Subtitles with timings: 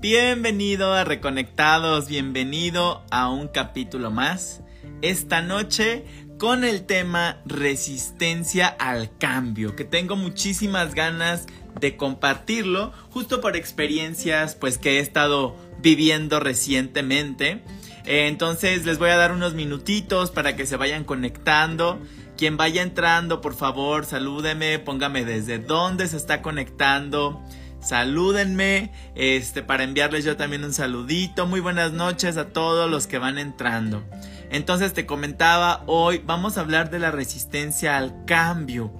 [0.00, 4.62] Bienvenido a Reconectados, bienvenido a un capítulo más.
[5.02, 6.06] Esta noche
[6.38, 11.44] con el tema resistencia al cambio, que tengo muchísimas ganas
[11.78, 17.62] de compartirlo, justo por experiencias pues que he estado viviendo recientemente.
[18.06, 22.00] Eh, entonces les voy a dar unos minutitos para que se vayan conectando.
[22.38, 27.44] Quien vaya entrando, por favor, salúdeme, póngame desde dónde se está conectando.
[27.80, 31.46] Salúdenme, este, para enviarles yo también un saludito.
[31.46, 34.04] Muy buenas noches a todos los que van entrando.
[34.50, 38.92] Entonces te comentaba, hoy vamos a hablar de la resistencia al cambio.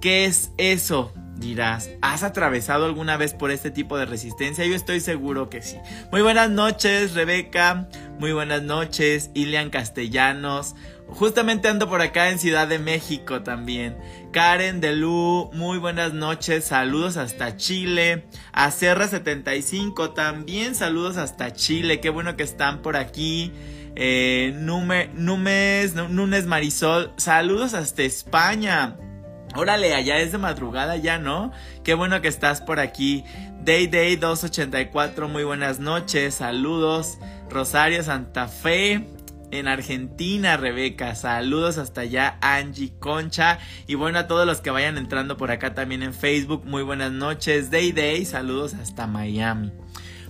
[0.00, 1.12] ¿Qué es eso?
[1.36, 4.64] Dirás, ¿has atravesado alguna vez por este tipo de resistencia?
[4.64, 5.76] Yo estoy seguro que sí.
[6.12, 7.88] Muy buenas noches, Rebeca.
[8.18, 10.76] Muy buenas noches, Ilian Castellanos.
[11.08, 13.96] Justamente ando por acá en Ciudad de México también.
[14.32, 18.24] Karen Delú, muy buenas noches, saludos hasta Chile.
[18.52, 23.52] A Serra75 también saludos hasta Chile, qué bueno que están por aquí.
[23.94, 25.10] Eh, Numes,
[25.94, 28.96] Nunes Marisol, saludos hasta España.
[29.54, 31.52] Órale, allá es de madrugada ya, ¿no?
[31.84, 33.24] Qué bueno que estás por aquí.
[33.62, 37.18] Day Day 284, muy buenas noches, saludos.
[37.50, 39.06] Rosario Santa Fe,
[39.52, 41.14] en Argentina, Rebeca.
[41.14, 43.58] Saludos hasta allá, Angie Concha.
[43.86, 47.12] Y bueno, a todos los que vayan entrando por acá también en Facebook, muy buenas
[47.12, 47.70] noches.
[47.70, 49.70] Day Day, saludos hasta Miami.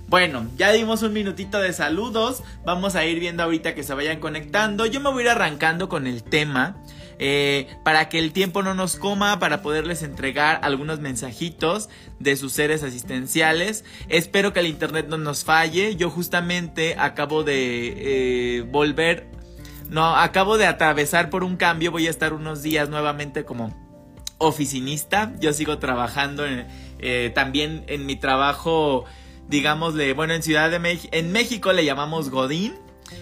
[0.09, 2.43] Bueno, ya dimos un minutito de saludos.
[2.67, 4.85] Vamos a ir viendo ahorita que se vayan conectando.
[4.85, 6.77] Yo me voy a ir arrancando con el tema.
[7.25, 12.53] Eh, para que el tiempo no nos coma, para poderles entregar algunos mensajitos de sus
[12.53, 13.85] seres asistenciales.
[14.09, 15.95] Espero que el internet no nos falle.
[15.95, 19.29] Yo justamente acabo de eh, volver,
[19.89, 21.93] no, acabo de atravesar por un cambio.
[21.93, 23.73] Voy a estar unos días nuevamente como
[24.39, 25.33] oficinista.
[25.39, 26.43] Yo sigo trabajando
[26.99, 29.05] eh, también en mi trabajo,
[29.47, 32.75] digámosle, bueno, en Ciudad de México, en México le llamamos Godín.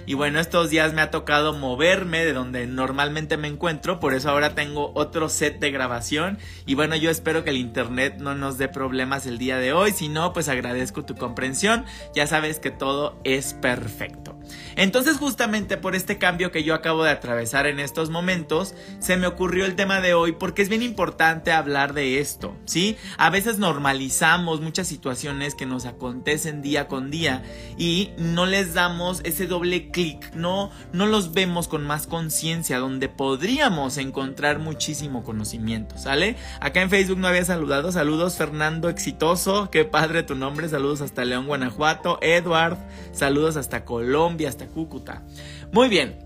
[0.07, 4.31] Y bueno, estos días me ha tocado moverme de donde normalmente me encuentro, por eso
[4.31, 6.39] ahora tengo otro set de grabación.
[6.67, 9.93] Y bueno, yo espero que el internet no nos dé problemas el día de hoy,
[9.93, 11.85] si no, pues agradezco tu comprensión.
[12.15, 14.40] Ya sabes que todo es perfecto.
[14.77, 19.27] Entonces justamente por este cambio que yo acabo de atravesar en estos momentos, se me
[19.27, 22.97] ocurrió el tema de hoy porque es bien importante hablar de esto, ¿sí?
[23.19, 27.43] A veces normalizamos muchas situaciones que nos acontecen día con día
[27.79, 33.09] y no les damos ese doble clic, no, no los vemos con más conciencia donde
[33.09, 36.37] podríamos encontrar muchísimo conocimiento, ¿sale?
[36.61, 41.25] Acá en Facebook no había saludado, saludos Fernando Exitoso, qué padre tu nombre, saludos hasta
[41.25, 42.79] León, Guanajuato, Edward,
[43.13, 45.25] saludos hasta Colombia, hasta Cúcuta.
[45.73, 46.19] Muy bien.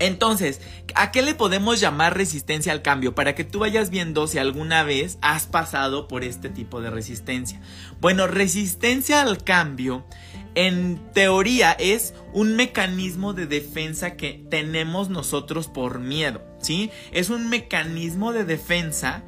[0.00, 0.62] Entonces,
[0.94, 3.14] ¿a qué le podemos llamar resistencia al cambio?
[3.14, 7.60] Para que tú vayas viendo si alguna vez has pasado por este tipo de resistencia.
[8.00, 10.06] Bueno, resistencia al cambio
[10.54, 16.90] en teoría es un mecanismo de defensa que tenemos nosotros por miedo, ¿sí?
[17.12, 19.22] Es un mecanismo de defensa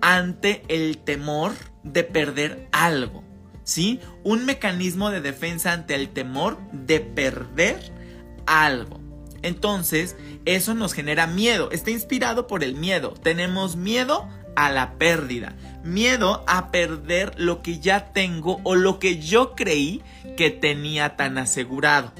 [0.00, 1.52] ante el temor
[1.82, 3.23] de perder algo,
[3.64, 4.00] ¿sí?
[4.22, 7.92] Un mecanismo de defensa ante el temor de perder
[8.46, 9.00] algo.
[9.42, 11.70] Entonces, eso nos genera miedo.
[11.70, 13.12] Está inspirado por el miedo.
[13.22, 15.54] Tenemos miedo a la pérdida.
[15.82, 20.02] Miedo a perder lo que ya tengo o lo que yo creí
[20.36, 22.12] que tenía tan asegurado.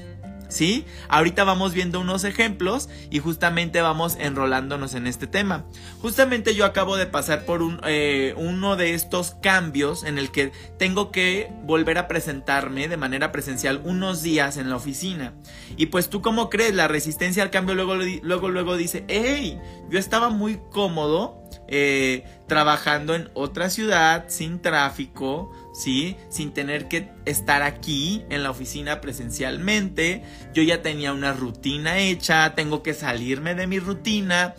[0.55, 0.85] ¿Sí?
[1.09, 5.65] Ahorita vamos viendo unos ejemplos y justamente vamos enrolándonos en este tema.
[6.01, 11.11] Justamente yo acabo de pasar por eh, uno de estos cambios en el que tengo
[11.11, 15.33] que volver a presentarme de manera presencial unos días en la oficina.
[15.75, 19.99] Y pues tú cómo crees, la resistencia al cambio luego, luego, luego dice, hey, yo
[19.99, 26.17] estaba muy cómodo eh, trabajando en otra ciudad sin tráfico, ¿sí?
[26.29, 30.23] Sin tener que estar aquí en la oficina presencialmente.
[30.53, 34.55] Yo ya tenía una rutina hecha, tengo que salirme de mi rutina.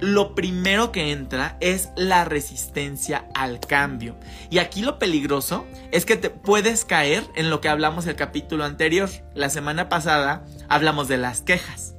[0.00, 4.16] Lo primero que entra es la resistencia al cambio.
[4.48, 8.64] Y aquí lo peligroso es que te puedes caer en lo que hablamos el capítulo
[8.64, 9.10] anterior.
[9.34, 11.89] La semana pasada hablamos de las quejas.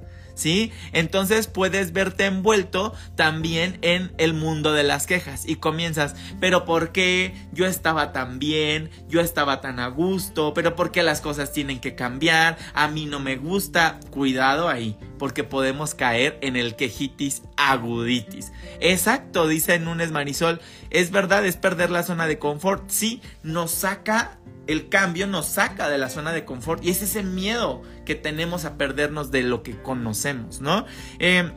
[0.41, 0.71] ¿Sí?
[0.91, 6.91] Entonces puedes verte envuelto también en el mundo de las quejas y comienzas, pero ¿por
[6.91, 8.89] qué yo estaba tan bien?
[9.07, 12.57] Yo estaba tan a gusto, pero ¿por qué las cosas tienen que cambiar?
[12.73, 13.99] A mí no me gusta.
[14.09, 18.51] Cuidado ahí, porque podemos caer en el quejitis aguditis.
[18.79, 20.59] Exacto, dice Nunes Marisol,
[20.89, 24.39] es verdad, es perder la zona de confort, sí, nos saca
[24.71, 28.65] el cambio nos saca de la zona de confort y es ese miedo que tenemos
[28.65, 30.85] a perdernos de lo que conocemos, ¿no?
[31.19, 31.51] Eh,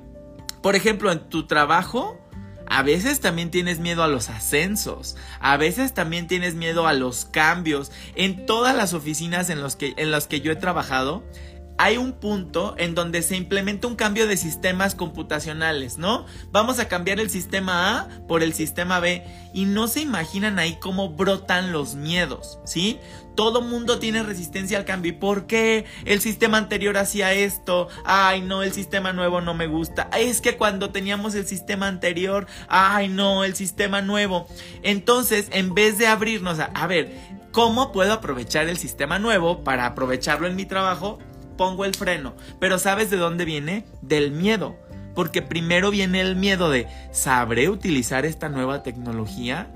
[0.62, 2.20] por ejemplo, en tu trabajo,
[2.66, 5.16] A veces también tienes miedo a los ascensos.
[5.38, 7.92] A veces también tienes miedo a los cambios.
[8.14, 11.22] En todas las oficinas en, que, en las que yo he trabajado,
[11.76, 16.26] hay un punto en donde se implementa un cambio de sistemas computacionales, ¿no?
[16.52, 20.78] Vamos a cambiar el sistema A por el sistema B y no se imaginan ahí
[20.80, 23.00] cómo brotan los miedos, ¿sí?
[23.34, 25.10] Todo mundo tiene resistencia al cambio.
[25.10, 27.88] ¿Y por qué el sistema anterior hacía esto?
[28.04, 30.08] Ay, no, el sistema nuevo no me gusta.
[30.16, 34.46] Es que cuando teníamos el sistema anterior, ay, no, el sistema nuevo.
[34.84, 37.12] Entonces, en vez de abrirnos a, a ver,
[37.50, 41.18] ¿cómo puedo aprovechar el sistema nuevo para aprovecharlo en mi trabajo?
[41.56, 42.34] Pongo el freno.
[42.60, 43.84] Pero ¿sabes de dónde viene?
[44.02, 44.76] Del miedo.
[45.14, 49.72] Porque primero viene el miedo de, ¿sabré utilizar esta nueva tecnología?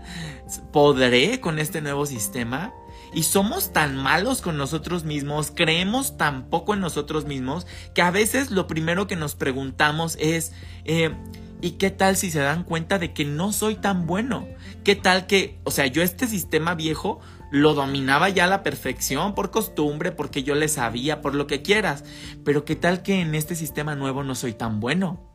[0.72, 2.72] ¿Podré con este nuevo sistema?
[3.14, 8.10] Y somos tan malos con nosotros mismos, creemos tan poco en nosotros mismos, que a
[8.10, 10.52] veces lo primero que nos preguntamos es,
[10.84, 11.14] eh,
[11.62, 14.46] ¿y qué tal si se dan cuenta de que no soy tan bueno?
[14.84, 19.34] ¿Qué tal que, o sea, yo este sistema viejo lo dominaba ya a la perfección,
[19.34, 22.04] por costumbre, porque yo le sabía, por lo que quieras.
[22.44, 25.28] Pero ¿qué tal que en este sistema nuevo no soy tan bueno?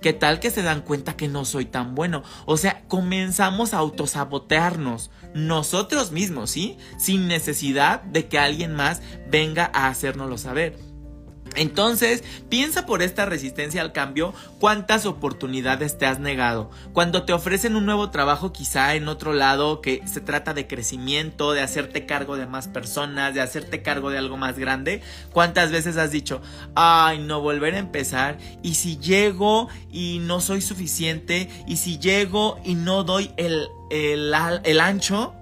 [0.00, 2.22] ¿Qué tal que se dan cuenta que no soy tan bueno?
[2.46, 6.78] O sea, comenzamos a autosabotearnos nosotros mismos, ¿sí?
[6.98, 10.91] Sin necesidad de que alguien más venga a hacérnoslo saber.
[11.56, 16.70] Entonces, piensa por esta resistencia al cambio cuántas oportunidades te has negado.
[16.92, 21.52] Cuando te ofrecen un nuevo trabajo quizá en otro lado que se trata de crecimiento,
[21.52, 25.02] de hacerte cargo de más personas, de hacerte cargo de algo más grande,
[25.32, 26.40] ¿cuántas veces has dicho,
[26.74, 28.38] ay, no volver a empezar?
[28.62, 34.80] Y si llego y no soy suficiente, y si llego y no doy el, el,
[34.80, 35.34] ancho,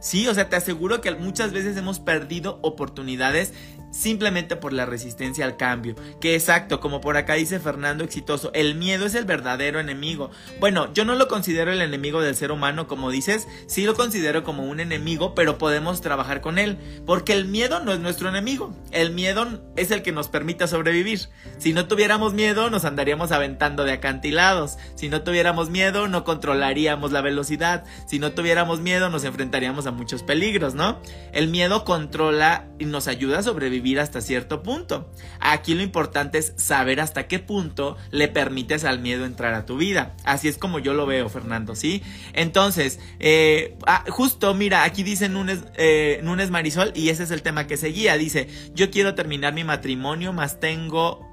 [0.00, 3.52] Sí, o sea, te aseguro que muchas veces hemos perdido oportunidades
[3.90, 5.94] simplemente por la resistencia al cambio.
[6.20, 10.30] Que exacto, como por acá dice Fernando Exitoso, el miedo es el verdadero enemigo.
[10.60, 14.44] Bueno, yo no lo considero el enemigo del ser humano, como dices, sí lo considero
[14.44, 18.74] como un enemigo, pero podemos trabajar con él, porque el miedo no es nuestro enemigo,
[18.92, 21.20] el miedo es el que nos permite sobrevivir.
[21.58, 27.12] Si no tuviéramos miedo, nos andaríamos aventando de acantilados, si no tuviéramos miedo, no controlaríamos
[27.12, 31.00] la velocidad, si no tuviéramos miedo, nos enfrentaríamos a muchos peligros, ¿no?
[31.32, 35.10] El miedo controla y nos ayuda a sobrevivir vivir hasta cierto punto.
[35.40, 39.76] Aquí lo importante es saber hasta qué punto le permites al miedo entrar a tu
[39.76, 40.16] vida.
[40.24, 42.02] Así es como yo lo veo, Fernando, ¿sí?
[42.32, 45.30] Entonces, eh, ah, justo, mira, aquí dice
[45.76, 48.16] eh, Nunes Marisol, y ese es el tema que seguía.
[48.16, 51.28] Dice, yo quiero terminar mi matrimonio, más tengo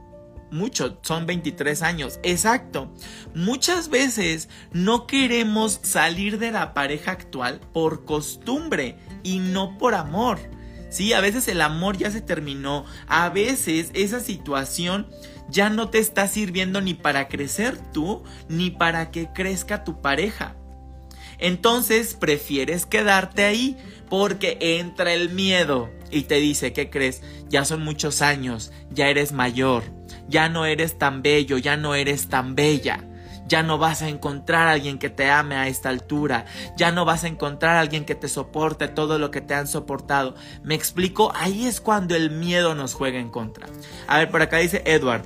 [0.51, 2.19] mucho, son 23 años.
[2.23, 2.93] Exacto.
[3.33, 10.39] Muchas veces no queremos salir de la pareja actual por costumbre y no por amor.
[10.89, 15.07] Sí, a veces el amor ya se terminó, a veces esa situación
[15.49, 20.55] ya no te está sirviendo ni para crecer tú, ni para que crezca tu pareja.
[21.37, 23.77] Entonces prefieres quedarte ahí
[24.09, 27.21] porque entra el miedo y te dice, ¿qué crees?
[27.49, 29.83] Ya son muchos años, ya eres mayor,
[30.29, 33.03] ya no eres tan bello, ya no eres tan bella
[33.47, 36.45] ya no vas a encontrar a alguien que te ame a esta altura,
[36.77, 39.67] ya no vas a encontrar a alguien que te soporte todo lo que te han
[39.67, 40.35] soportado.
[40.63, 43.67] Me explico, ahí es cuando el miedo nos juega en contra.
[44.07, 45.23] A ver, por acá dice Edward.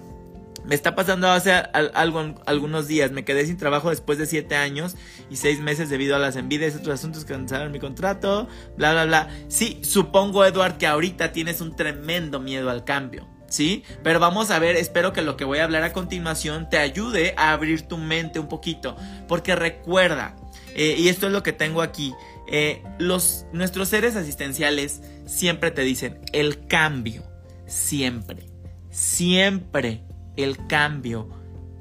[0.65, 3.11] Me está pasando hace algunos días.
[3.11, 4.95] Me quedé sin trabajo después de siete años
[5.27, 8.47] y seis meses debido a las envidias y otros asuntos que cancelaron mi contrato.
[8.77, 9.29] Bla, bla, bla.
[9.47, 13.27] Sí, supongo, Edward, que ahorita tienes un tremendo miedo al cambio.
[13.49, 13.83] ¿Sí?
[14.03, 17.33] Pero vamos a ver, espero que lo que voy a hablar a continuación te ayude
[17.37, 18.95] a abrir tu mente un poquito,
[19.27, 20.35] porque recuerda,
[20.75, 22.13] eh, y esto es lo que tengo aquí,
[22.47, 27.23] eh, los, nuestros seres asistenciales siempre te dicen, el cambio,
[27.67, 28.49] siempre,
[28.89, 30.03] siempre
[30.35, 31.29] el cambio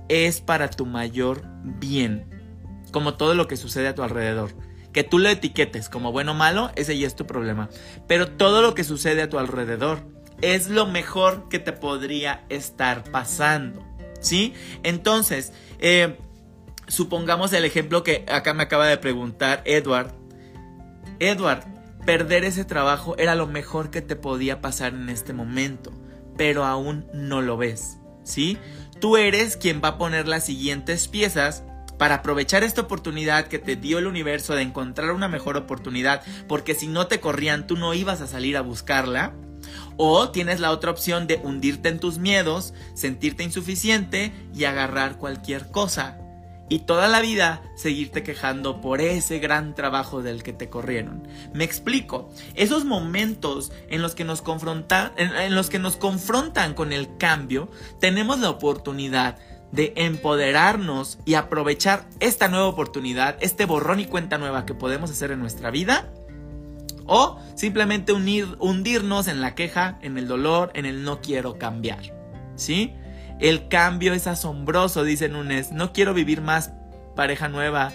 [0.09, 2.29] es para tu mayor bien,
[2.93, 4.55] como todo lo que sucede a tu alrededor.
[4.93, 7.69] Que tú lo etiquetes como bueno o malo, ese ya es tu problema.
[8.07, 10.07] Pero todo lo que sucede a tu alrededor
[10.43, 13.85] es lo mejor que te podría estar pasando.
[14.21, 14.55] ¿Sí?
[14.83, 16.19] Entonces, eh,
[16.89, 20.13] supongamos el ejemplo que acá me acaba de preguntar Edward.
[21.21, 21.65] Edward,
[22.05, 25.93] perder ese trabajo era lo mejor que te podía pasar en este momento,
[26.37, 27.99] pero aún no lo ves.
[28.25, 28.59] ¿Sí?
[29.01, 31.63] Tú eres quien va a poner las siguientes piezas
[31.99, 36.75] para aprovechar esta oportunidad que te dio el universo de encontrar una mejor oportunidad, porque
[36.75, 39.35] si no te corrían, tú no ibas a salir a buscarla.
[39.97, 45.71] O tienes la otra opción de hundirte en tus miedos, sentirte insuficiente y agarrar cualquier
[45.71, 46.19] cosa.
[46.71, 51.27] Y toda la vida seguirte quejando por ese gran trabajo del que te corrieron.
[51.55, 52.31] Me explico.
[52.55, 57.71] Esos momentos en los que nos confrontan, en, los que nos confrontan con el cambio,
[58.01, 59.39] tenemos la oportunidad
[59.73, 65.31] de empoderarnos y aprovechar esta nueva oportunidad, este borrón y cuenta nueva que podemos hacer
[65.31, 66.11] en nuestra vida,
[67.09, 72.15] o simplemente unir, hundirnos en la queja, en el dolor, en el no quiero cambiar.
[72.55, 72.95] ¿Sí?
[73.41, 75.73] El cambio es asombroso, dice Nunes.
[75.73, 76.73] No quiero vivir más
[77.17, 77.93] pareja nueva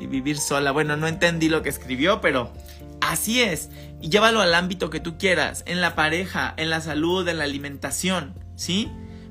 [0.00, 0.72] y vivir sola.
[0.72, 2.52] Bueno, no entendí lo que escribió, pero
[3.00, 3.70] así es.
[4.00, 7.44] Y llévalo al ámbito que tú quieras, en la pareja, en la salud, en la
[7.44, 8.90] alimentación, ¿sí?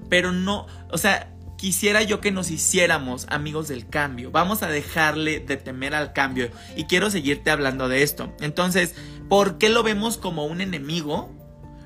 [0.10, 4.32] Pero no, o sea, quisiera yo que nos hiciéramos amigos del cambio.
[4.32, 6.50] Vamos a dejarle de temer al cambio.
[6.76, 8.34] Y quiero seguirte hablando de esto.
[8.40, 8.96] Entonces,
[9.30, 11.32] ¿por qué lo vemos como un enemigo?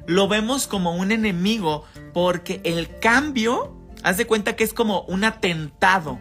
[0.07, 5.25] Lo vemos como un enemigo porque el cambio, haz de cuenta que es como un
[5.25, 6.19] atentado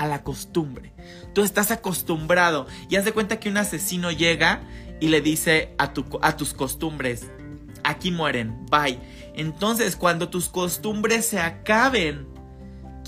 [0.00, 0.92] a la costumbre.
[1.36, 4.62] Tú estás acostumbrado y haz de cuenta que un asesino llega
[4.98, 7.30] y le dice a, a tus costumbres,
[7.84, 8.98] aquí mueren, bye.
[9.34, 12.37] Entonces, cuando tus costumbres se acaben,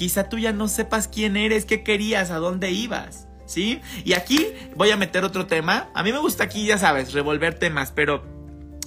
[0.00, 3.28] quizá tú ya no sepas quién eres, qué querías, a dónde ibas.
[3.44, 3.82] ¿Sí?
[4.02, 5.90] Y aquí voy a meter otro tema.
[5.92, 8.24] A mí me gusta aquí, ya sabes, revolver temas, pero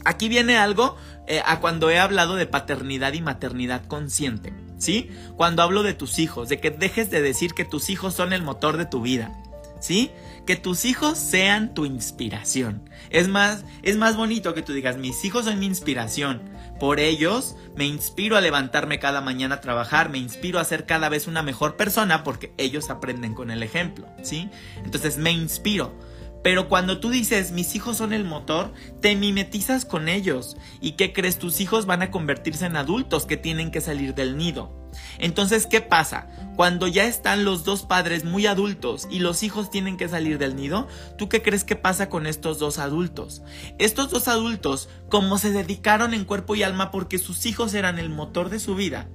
[0.06, 4.56] aquí viene algo eh, a cuando he hablado de paternidad y maternidad consciente.
[4.80, 5.12] ¿Sí?
[5.38, 8.42] Cuando hablo de tus hijos, de que dejes de decir que tus hijos son el
[8.42, 9.32] motor de tu vida.
[9.80, 10.10] ¿Sí?
[10.48, 12.90] Que tus hijos sean tu inspiración.
[13.12, 16.42] Es más, es más bonito que tú digas, mis hijos son mi inspiración.
[16.84, 21.08] Por ellos me inspiro a levantarme cada mañana a trabajar, me inspiro a ser cada
[21.08, 24.50] vez una mejor persona porque ellos aprenden con el ejemplo, ¿sí?
[24.84, 25.98] Entonces me inspiro.
[26.44, 30.58] Pero cuando tú dices, mis hijos son el motor, te mimetizas con ellos.
[30.82, 31.40] ¿Y qué crees?
[31.40, 34.83] Tus hijos van a convertirse en adultos que tienen que salir del nido.
[35.20, 36.28] Entonces, ¿qué pasa?
[36.56, 40.56] Cuando ya están los dos padres muy adultos y los hijos tienen que salir del
[40.56, 43.42] nido, ¿tú qué crees que pasa con estos dos adultos?
[43.80, 48.10] Estos dos adultos, como se dedicaron en cuerpo y alma porque sus hijos eran el
[48.10, 49.08] motor de su vida,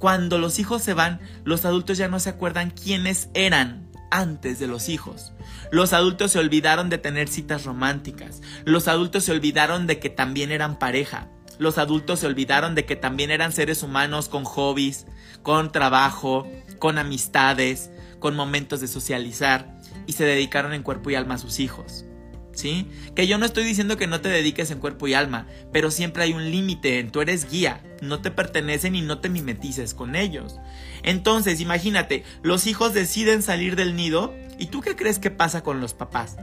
[0.00, 4.66] cuando los hijos se van, los adultos ya no se acuerdan quiénes eran antes de
[4.66, 5.34] los hijos.
[5.70, 8.40] Los adultos se olvidaron de tener citas románticas.
[8.64, 11.28] Los adultos se olvidaron de que también eran pareja.
[11.60, 15.06] Los adultos se olvidaron de que también eran seres humanos con hobbies,
[15.42, 16.48] con trabajo,
[16.78, 21.60] con amistades, con momentos de socializar y se dedicaron en cuerpo y alma a sus
[21.60, 22.06] hijos.
[22.52, 22.88] ¿Sí?
[23.14, 26.22] Que yo no estoy diciendo que no te dediques en cuerpo y alma, pero siempre
[26.22, 30.56] hay un límite, tú eres guía, no te pertenecen y no te mimetices con ellos.
[31.02, 35.82] Entonces, imagínate, los hijos deciden salir del nido ¿y tú qué crees que pasa con
[35.82, 36.38] los papás?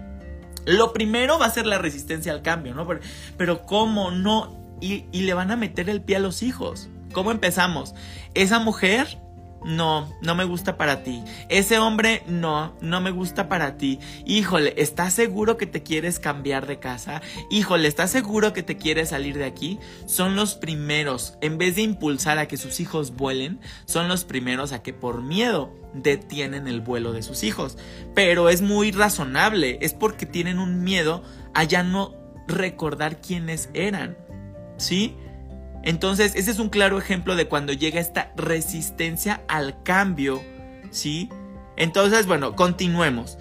[0.67, 2.87] Lo primero va a ser la resistencia al cambio, ¿no?
[3.35, 4.56] Pero, ¿cómo no?
[4.81, 6.89] Y, y le van a meter el pie a los hijos.
[7.13, 7.95] ¿Cómo empezamos?
[8.33, 9.19] Esa mujer
[9.65, 11.23] no, no me gusta para ti.
[11.49, 13.99] Ese hombre, no, no me gusta para ti.
[14.25, 17.21] Híjole, ¿estás seguro que te quieres cambiar de casa?
[17.49, 19.79] Híjole, ¿estás seguro que te quieres salir de aquí?
[20.05, 24.71] Son los primeros, en vez de impulsar a que sus hijos vuelen, son los primeros
[24.71, 27.77] a que por miedo detienen el vuelo de sus hijos.
[28.15, 32.15] Pero es muy razonable, es porque tienen un miedo a ya no
[32.47, 34.17] recordar quiénes eran.
[34.77, 35.15] ¿Sí?
[35.83, 40.41] Entonces, ese es un claro ejemplo de cuando llega esta resistencia al cambio,
[40.91, 41.29] ¿sí?
[41.77, 43.37] Entonces, bueno, continuemos.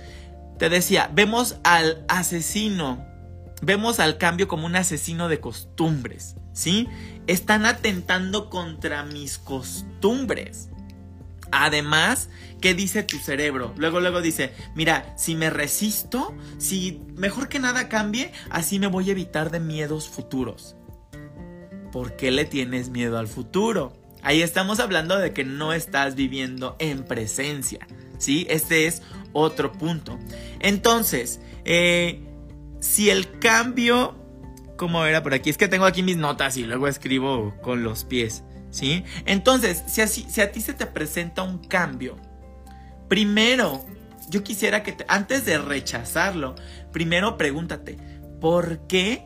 [0.58, 3.04] Te decía, vemos al asesino,
[3.62, 6.88] vemos al cambio como un asesino de costumbres, ¿sí?
[7.26, 10.68] Están atentando contra mis costumbres.
[11.52, 12.28] Además,
[12.60, 13.72] ¿qué dice tu cerebro?
[13.76, 19.08] Luego, luego dice, mira, si me resisto, si mejor que nada cambie, así me voy
[19.08, 20.76] a evitar de miedos futuros.
[21.96, 23.94] ¿Por qué le tienes miedo al futuro?
[24.20, 27.86] Ahí estamos hablando de que no estás viviendo en presencia,
[28.18, 28.46] ¿sí?
[28.50, 29.00] Este es
[29.32, 30.18] otro punto.
[30.60, 32.20] Entonces, eh,
[32.80, 34.14] si el cambio,
[34.76, 35.48] ¿cómo era por aquí?
[35.48, 39.02] Es que tengo aquí mis notas y luego escribo con los pies, ¿sí?
[39.24, 42.18] Entonces, si, así, si a ti se te presenta un cambio,
[43.08, 43.86] primero,
[44.28, 46.56] yo quisiera que antes de rechazarlo,
[46.92, 47.96] primero pregúntate,
[48.38, 49.24] ¿por qué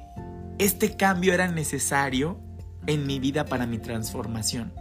[0.60, 2.48] este cambio era necesario
[2.87, 4.72] en mi vida para mi transformación.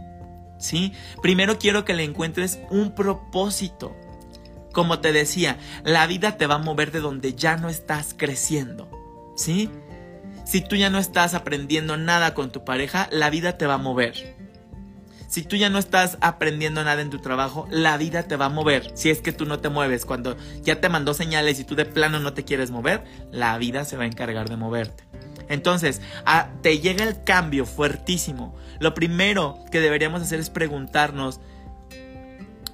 [0.58, 0.92] ¿Sí?
[1.22, 3.96] Primero quiero que le encuentres un propósito.
[4.72, 8.88] Como te decía, la vida te va a mover de donde ya no estás creciendo.
[9.36, 9.70] ¿Sí?
[10.44, 13.78] Si tú ya no estás aprendiendo nada con tu pareja, la vida te va a
[13.78, 14.36] mover.
[15.30, 18.48] Si tú ya no estás aprendiendo nada en tu trabajo, la vida te va a
[18.48, 18.90] mover.
[18.94, 21.84] Si es que tú no te mueves, cuando ya te mandó señales y tú de
[21.84, 25.04] plano no te quieres mover, la vida se va a encargar de moverte.
[25.50, 26.00] Entonces,
[26.62, 28.54] te llega el cambio fuertísimo.
[28.78, 31.40] Lo primero que deberíamos hacer es preguntarnos,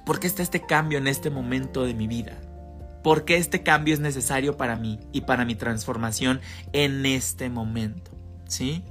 [0.05, 2.39] ¿por qué está este cambio en este momento de mi vida?
[3.03, 6.39] ¿Por qué este cambio es necesario para mí y para mi transformación
[6.71, 8.11] en este momento?
[8.47, 8.83] ¿Sí?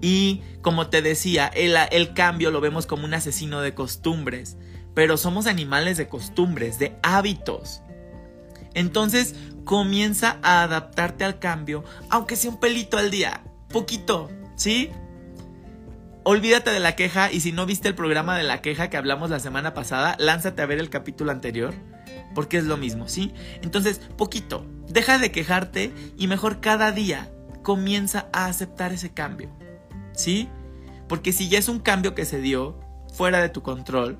[0.00, 4.56] Y como te decía, el, el cambio lo vemos como un asesino de costumbres,
[4.94, 7.82] pero somos animales de costumbres, de hábitos.
[8.74, 9.34] Entonces
[9.64, 14.90] comienza a adaptarte al cambio, aunque sea un pelito al día, poquito, ¿sí?
[16.22, 19.30] Olvídate de la queja y si no viste el programa de la queja que hablamos
[19.30, 21.74] la semana pasada, lánzate a ver el capítulo anterior,
[22.34, 23.32] porque es lo mismo, ¿sí?
[23.62, 27.30] Entonces, poquito, deja de quejarte y mejor cada día
[27.62, 29.50] comienza a aceptar ese cambio,
[30.12, 30.48] ¿sí?
[31.08, 32.78] Porque si ya es un cambio que se dio
[33.14, 34.18] fuera de tu control,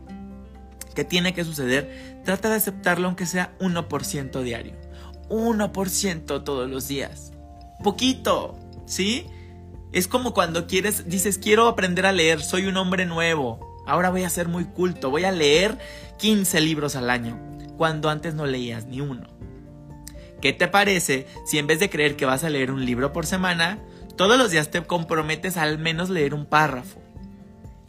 [0.94, 4.74] que tiene que suceder, trata de aceptarlo aunque sea 1% diario.
[5.28, 7.32] 1% todos los días.
[7.82, 9.26] Poquito, ¿sí?
[9.92, 14.22] Es como cuando quieres, dices, quiero aprender a leer, soy un hombre nuevo, ahora voy
[14.22, 15.78] a ser muy culto, voy a leer
[16.18, 17.40] 15 libros al año,
[17.76, 19.26] cuando antes no leías ni uno.
[20.40, 23.26] ¿Qué te parece si en vez de creer que vas a leer un libro por
[23.26, 23.78] semana,
[24.16, 27.00] todos los días te comprometes a al menos leer un párrafo?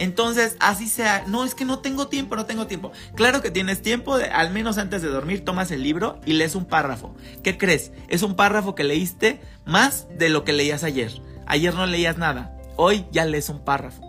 [0.02, 2.92] Entonces, así sea, no es que no tengo tiempo, no tengo tiempo.
[3.14, 6.66] Claro que tienes tiempo, al menos antes de dormir tomas el libro y lees un
[6.66, 7.14] párrafo.
[7.44, 7.92] ¿Qué crees?
[8.08, 11.22] Es un párrafo que leíste más de lo que leías ayer.
[11.46, 14.02] Ayer no leías nada, hoy ya lees un párrafo.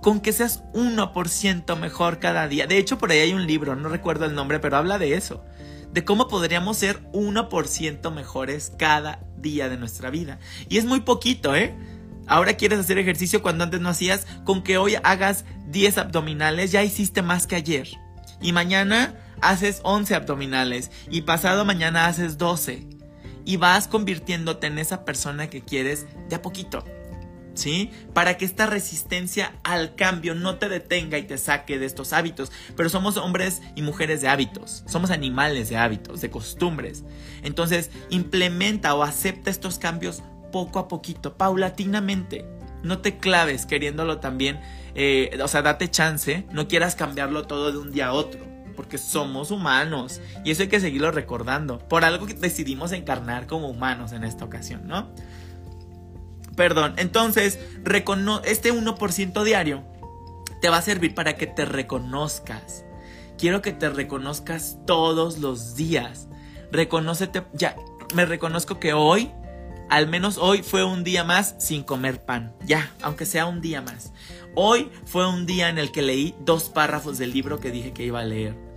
[0.00, 2.66] Con que seas 1% mejor cada día.
[2.66, 5.44] De hecho, por ahí hay un libro, no recuerdo el nombre, pero habla de eso.
[5.92, 10.38] De cómo podríamos ser 1% mejores cada día de nuestra vida.
[10.70, 11.74] Y es muy poquito, ¿eh?
[12.28, 14.26] Ahora quieres hacer ejercicio cuando antes no hacías.
[14.44, 17.88] Con que hoy hagas 10 abdominales, ya hiciste más que ayer.
[18.40, 20.90] Y mañana haces 11 abdominales.
[21.10, 22.98] Y pasado mañana haces 12
[23.48, 26.84] y vas convirtiéndote en esa persona que quieres de a poquito.
[27.54, 27.90] ¿Sí?
[28.12, 32.52] Para que esta resistencia al cambio no te detenga y te saque de estos hábitos.
[32.76, 34.84] Pero somos hombres y mujeres de hábitos.
[34.86, 37.04] Somos animales de hábitos, de costumbres.
[37.42, 42.44] Entonces, implementa o acepta estos cambios poco a poquito, paulatinamente.
[42.82, 44.60] No te claves queriéndolo también.
[44.94, 46.46] Eh, o sea, date chance.
[46.52, 50.68] No quieras cambiarlo todo de un día a otro porque somos humanos y eso hay
[50.68, 51.80] que seguirlo recordando.
[51.80, 55.10] Por algo que decidimos encarnar como humanos en esta ocasión, ¿no?
[56.54, 57.58] Perdón, entonces,
[58.44, 59.84] este 1% diario
[60.60, 62.84] te va a servir para que te reconozcas.
[63.36, 66.28] Quiero que te reconozcas todos los días.
[66.70, 67.74] Reconócete, ya,
[68.14, 69.32] me reconozco que hoy,
[69.90, 72.54] al menos hoy fue un día más sin comer pan.
[72.64, 74.12] Ya, aunque sea un día más.
[74.54, 78.04] Hoy fue un día en el que leí dos párrafos del libro que dije que
[78.04, 78.68] iba a leer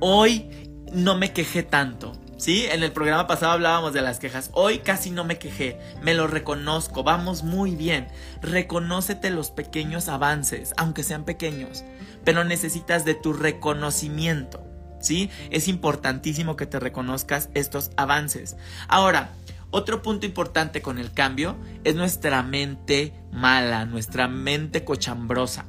[0.00, 0.50] hoy
[0.92, 2.12] no me quejé tanto.
[2.36, 2.66] ¿Sí?
[2.70, 4.50] En el programa pasado hablábamos de las quejas.
[4.52, 5.78] Hoy casi no me quejé.
[6.02, 7.02] Me lo reconozco.
[7.02, 8.08] Vamos muy bien.
[8.42, 11.84] Reconócete los pequeños avances, aunque sean pequeños.
[12.24, 14.66] Pero necesitas de tu reconocimiento.
[15.00, 15.30] ¿Sí?
[15.50, 18.56] Es importantísimo que te reconozcas estos avances.
[18.88, 19.30] Ahora,
[19.74, 25.66] otro punto importante con el cambio es nuestra mente mala, nuestra mente cochambrosa.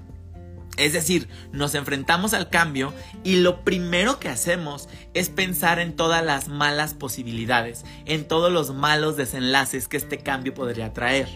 [0.78, 6.24] Es decir, nos enfrentamos al cambio y lo primero que hacemos es pensar en todas
[6.24, 11.28] las malas posibilidades, en todos los malos desenlaces que este cambio podría traer.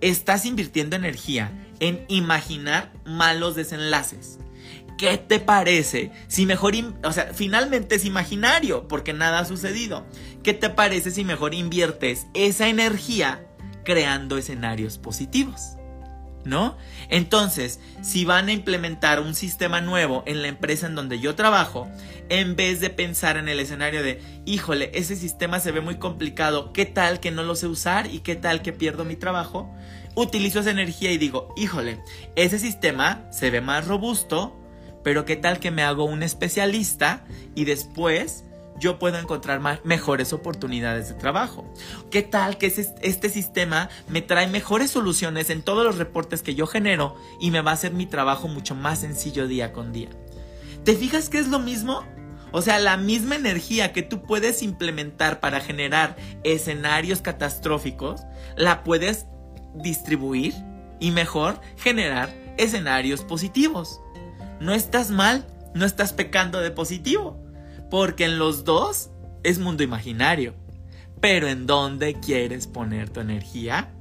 [0.00, 1.50] Estás invirtiendo energía
[1.80, 4.38] en imaginar malos desenlaces.
[5.02, 10.06] ¿Qué te parece si mejor, o sea, finalmente es imaginario porque nada ha sucedido?
[10.42, 13.46] ¿Qué te parece si mejor inviertes esa energía
[13.84, 15.76] creando escenarios positivos?
[16.44, 16.76] ¿no?
[17.08, 21.88] Entonces, si van a implementar un sistema nuevo en la empresa en donde yo trabajo,
[22.28, 26.72] en vez de pensar en el escenario de, híjole, ese sistema se ve muy complicado,
[26.72, 29.72] ¿qué tal que no lo sé usar y qué tal que pierdo mi trabajo?
[30.14, 32.00] Utilizo esa energía y digo, híjole,
[32.36, 34.58] ese sistema se ve más robusto,
[35.04, 37.24] pero ¿qué tal que me hago un especialista
[37.54, 38.44] y después
[38.82, 41.64] yo puedo encontrar mejores oportunidades de trabajo.
[42.10, 46.66] ¿Qué tal que este sistema me trae mejores soluciones en todos los reportes que yo
[46.66, 50.08] genero y me va a hacer mi trabajo mucho más sencillo día con día?
[50.84, 52.02] ¿Te fijas que es lo mismo?
[52.50, 58.22] O sea, la misma energía que tú puedes implementar para generar escenarios catastróficos,
[58.56, 59.26] la puedes
[59.74, 60.54] distribuir
[60.98, 64.00] y mejor generar escenarios positivos.
[64.58, 67.41] No estás mal, no estás pecando de positivo.
[67.92, 69.10] Porque en los dos
[69.44, 70.54] es mundo imaginario.
[71.20, 73.92] Pero en dónde quieres poner tu energía,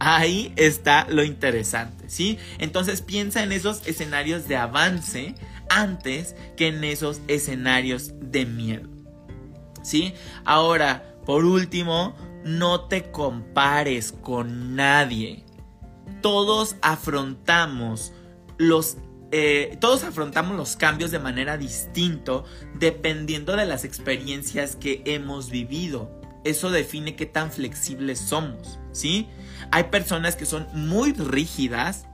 [0.00, 2.40] ahí está lo interesante, ¿sí?
[2.58, 5.36] Entonces piensa en esos escenarios de avance
[5.70, 8.88] antes que en esos escenarios de miedo.
[9.80, 10.14] ¿Sí?
[10.44, 15.44] Ahora, por último, no te compares con nadie.
[16.20, 18.12] Todos afrontamos
[18.58, 18.96] los
[19.32, 22.44] eh, todos afrontamos los cambios de manera distinto
[22.78, 26.10] dependiendo de las experiencias que hemos vivido
[26.46, 29.28] eso define qué tan flexibles somos, ¿sí?
[29.72, 32.06] Hay personas que son muy rígidas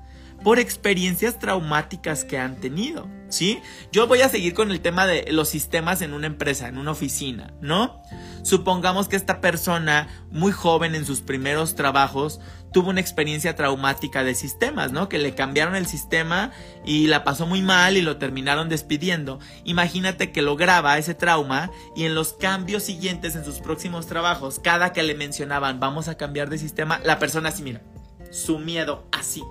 [0.42, 3.60] por experiencias traumáticas que han tenido, ¿sí?
[3.92, 6.90] Yo voy a seguir con el tema de los sistemas en una empresa, en una
[6.90, 8.02] oficina, ¿no?
[8.42, 12.40] Supongamos que esta persona, muy joven en sus primeros trabajos,
[12.72, 15.08] tuvo una experiencia traumática de sistemas, ¿no?
[15.08, 16.50] Que le cambiaron el sistema
[16.84, 19.38] y la pasó muy mal y lo terminaron despidiendo.
[19.64, 24.92] Imagínate que lograba ese trauma y en los cambios siguientes en sus próximos trabajos, cada
[24.92, 27.82] que le mencionaban vamos a cambiar de sistema, la persona así, mira,
[28.30, 29.42] su miedo así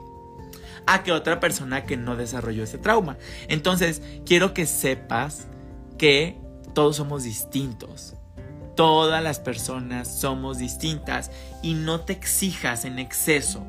[0.88, 3.18] a que otra persona que no desarrolló ese trauma.
[3.48, 5.48] Entonces, quiero que sepas
[5.98, 6.38] que
[6.74, 8.16] todos somos distintos.
[8.76, 13.66] Todas las personas somos distintas y no te exijas en exceso.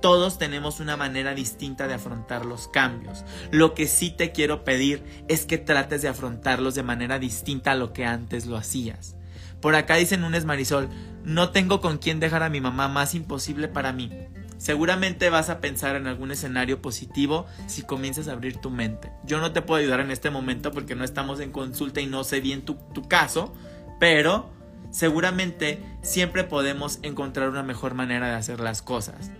[0.00, 3.24] Todos tenemos una manera distinta de afrontar los cambios.
[3.50, 7.74] Lo que sí te quiero pedir es que trates de afrontarlos de manera distinta a
[7.74, 9.16] lo que antes lo hacías.
[9.60, 10.88] Por acá dicen un Marisol,
[11.24, 14.12] no tengo con quién dejar a mi mamá, más imposible para mí.
[14.58, 19.12] Seguramente vas a pensar en algún escenario positivo si comienzas a abrir tu mente.
[19.24, 22.24] Yo no te puedo ayudar en este momento porque no estamos en consulta y no
[22.24, 22.76] sé bien tu,
[23.08, 23.52] caso,
[24.00, 24.50] pero
[24.90, 29.30] seguramente siempre podemos encontrar una mejor manera de hacer las cosas.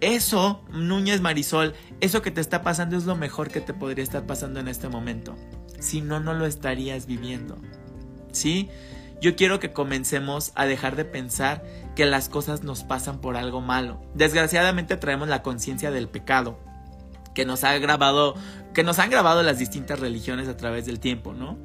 [0.00, 4.26] Eso, Núñez Marisol, eso que te está pasando es lo mejor que te podría estar
[4.26, 5.36] pasando en este momento.
[5.78, 7.58] Si no, no lo estarías viviendo.
[8.32, 8.70] ¿Sí?
[9.20, 11.62] Yo quiero que comencemos a dejar de pensar
[11.94, 14.00] que las cosas nos pasan por algo malo.
[14.14, 16.58] Desgraciadamente traemos la conciencia del pecado
[17.34, 18.34] que nos ha grabado,
[18.74, 21.58] que nos han grabado las distintas religiones a través del tiempo, ¿no?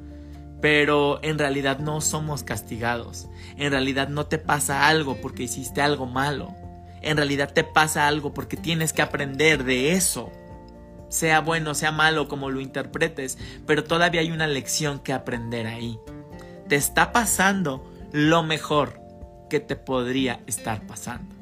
[0.60, 3.28] Pero en realidad no somos castigados.
[3.56, 6.54] En realidad no te pasa algo porque hiciste algo malo.
[7.02, 10.30] En realidad te pasa algo porque tienes que aprender de eso.
[11.08, 15.98] Sea bueno, sea malo, como lo interpretes, pero todavía hay una lección que aprender ahí
[16.68, 19.00] te está pasando lo mejor
[19.48, 21.34] que te podría estar pasando.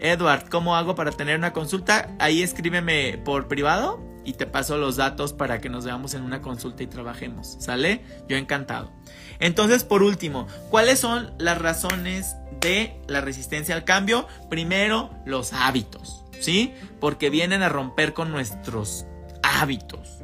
[0.00, 2.14] Edward, ¿cómo hago para tener una consulta?
[2.18, 6.42] Ahí escríbeme por privado y te paso los datos para que nos veamos en una
[6.42, 7.56] consulta y trabajemos.
[7.60, 8.02] ¿Sale?
[8.28, 8.90] Yo encantado.
[9.38, 14.26] Entonces, por último, ¿cuáles son las razones de la resistencia al cambio?
[14.50, 16.74] Primero, los hábitos, ¿sí?
[17.00, 19.06] Porque vienen a romper con nuestros
[19.42, 20.18] hábitos.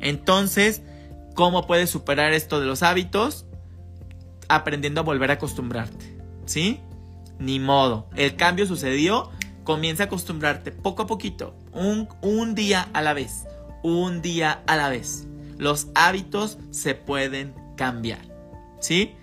[0.00, 0.82] Entonces,
[1.34, 3.46] ¿cómo puedes superar esto de los hábitos?
[4.48, 6.17] aprendiendo a volver a acostumbrarte.
[6.48, 6.80] ¿Sí?
[7.38, 8.08] Ni modo.
[8.16, 9.30] El cambio sucedió.
[9.64, 11.54] Comienza a acostumbrarte poco a poquito.
[11.72, 13.44] Un, un día a la vez.
[13.82, 15.26] Un día a la vez.
[15.58, 18.22] Los hábitos se pueden cambiar.
[18.80, 19.14] ¿Sí?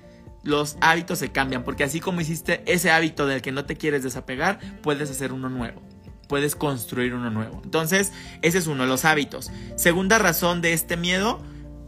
[0.44, 1.64] Los hábitos se cambian.
[1.64, 5.50] Porque así como hiciste ese hábito del que no te quieres desapegar, puedes hacer uno
[5.50, 5.82] nuevo
[6.28, 7.62] puedes construir uno nuevo.
[7.64, 8.12] Entonces,
[8.42, 9.52] ese es uno, los hábitos.
[9.76, 11.40] Segunda razón de este miedo,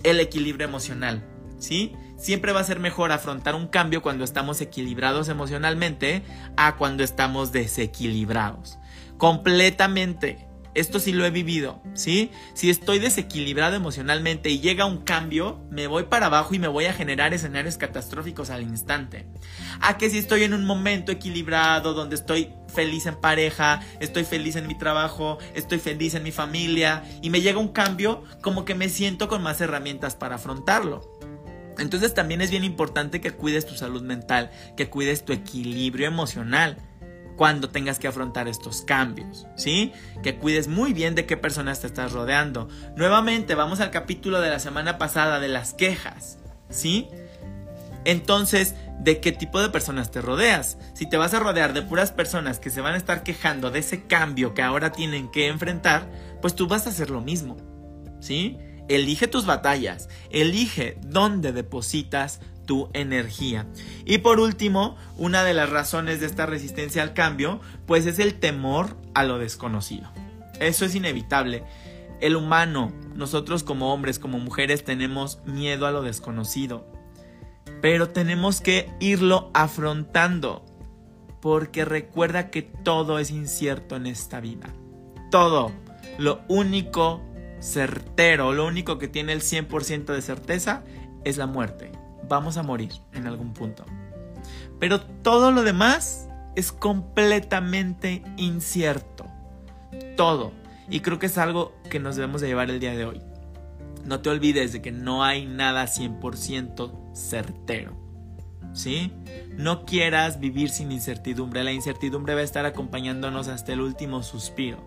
[0.04, 1.23] el equilibrio emocional.
[1.60, 1.95] ¿Sí?
[2.17, 6.23] Siempre va a ser mejor afrontar un cambio cuando estamos equilibrados emocionalmente
[6.58, 8.80] a cuando estamos desequilibrados.
[9.17, 10.47] Completamente.
[10.73, 12.30] Esto sí lo he vivido, ¿sí?
[12.53, 16.86] Si estoy desequilibrado emocionalmente y llega un cambio, me voy para abajo y me voy
[16.86, 19.25] a generar escenarios catastróficos al instante.
[19.82, 24.56] A que si estoy en un momento equilibrado, donde estoy feliz en pareja, estoy feliz
[24.56, 28.75] en mi trabajo, estoy feliz en mi familia y me llega un cambio, como que
[28.75, 31.16] me siento con más herramientas para afrontarlo.
[31.80, 36.78] Entonces también es bien importante que cuides tu salud mental, que cuides tu equilibrio emocional
[37.38, 39.94] cuando tengas que afrontar estos cambios, ¿sí?
[40.24, 42.68] Que cuides muy bien de qué personas te estás rodeando.
[42.96, 47.08] Nuevamente, vamos al capítulo de la semana pasada de las quejas, ¿sí?
[48.06, 50.78] Entonces, ¿de qué tipo de personas te rodeas?
[50.94, 53.80] Si te vas a rodear de puras personas que se van a estar quejando de
[53.80, 56.10] ese cambio que ahora tienen que enfrentar,
[56.42, 57.58] pues tú vas a hacer lo mismo,
[58.20, 58.58] ¿sí?
[58.89, 63.65] Elige tus batallas, elige dónde depositas tu energía.
[64.06, 68.36] Y por último, una de las razones de esta resistencia al cambio, pues es el
[68.36, 70.12] temor a lo desconocido.
[70.60, 71.63] Eso es inevitable.
[72.21, 76.86] El humano, nosotros como hombres, como mujeres, tenemos miedo a lo desconocido.
[77.82, 80.65] Pero tenemos que irlo afrontando.
[81.41, 84.73] Porque recuerda que todo es incierto en esta vida.
[85.32, 85.71] Todo.
[86.17, 87.21] Lo único
[87.60, 90.84] certero, lo único que tiene el 100% de certeza
[91.24, 91.91] es la muerte.
[92.28, 93.86] Vamos a morir en algún punto.
[94.80, 99.26] Pero todo lo demás es completamente incierto.
[100.15, 100.52] Todo.
[100.89, 103.22] Y creo que es algo que nos debemos de llevar el día de hoy.
[104.06, 107.96] No te olvides de que no hay nada 100% certero.
[108.74, 109.12] ¿Sí?
[109.56, 111.63] No quieras vivir sin incertidumbre.
[111.63, 114.78] La incertidumbre va a estar acompañándonos hasta el último suspiro.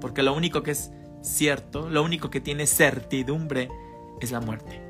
[0.00, 0.92] Porque lo único que es
[1.24, 3.68] cierto, lo único que tiene certidumbre
[4.20, 4.80] es la muerte.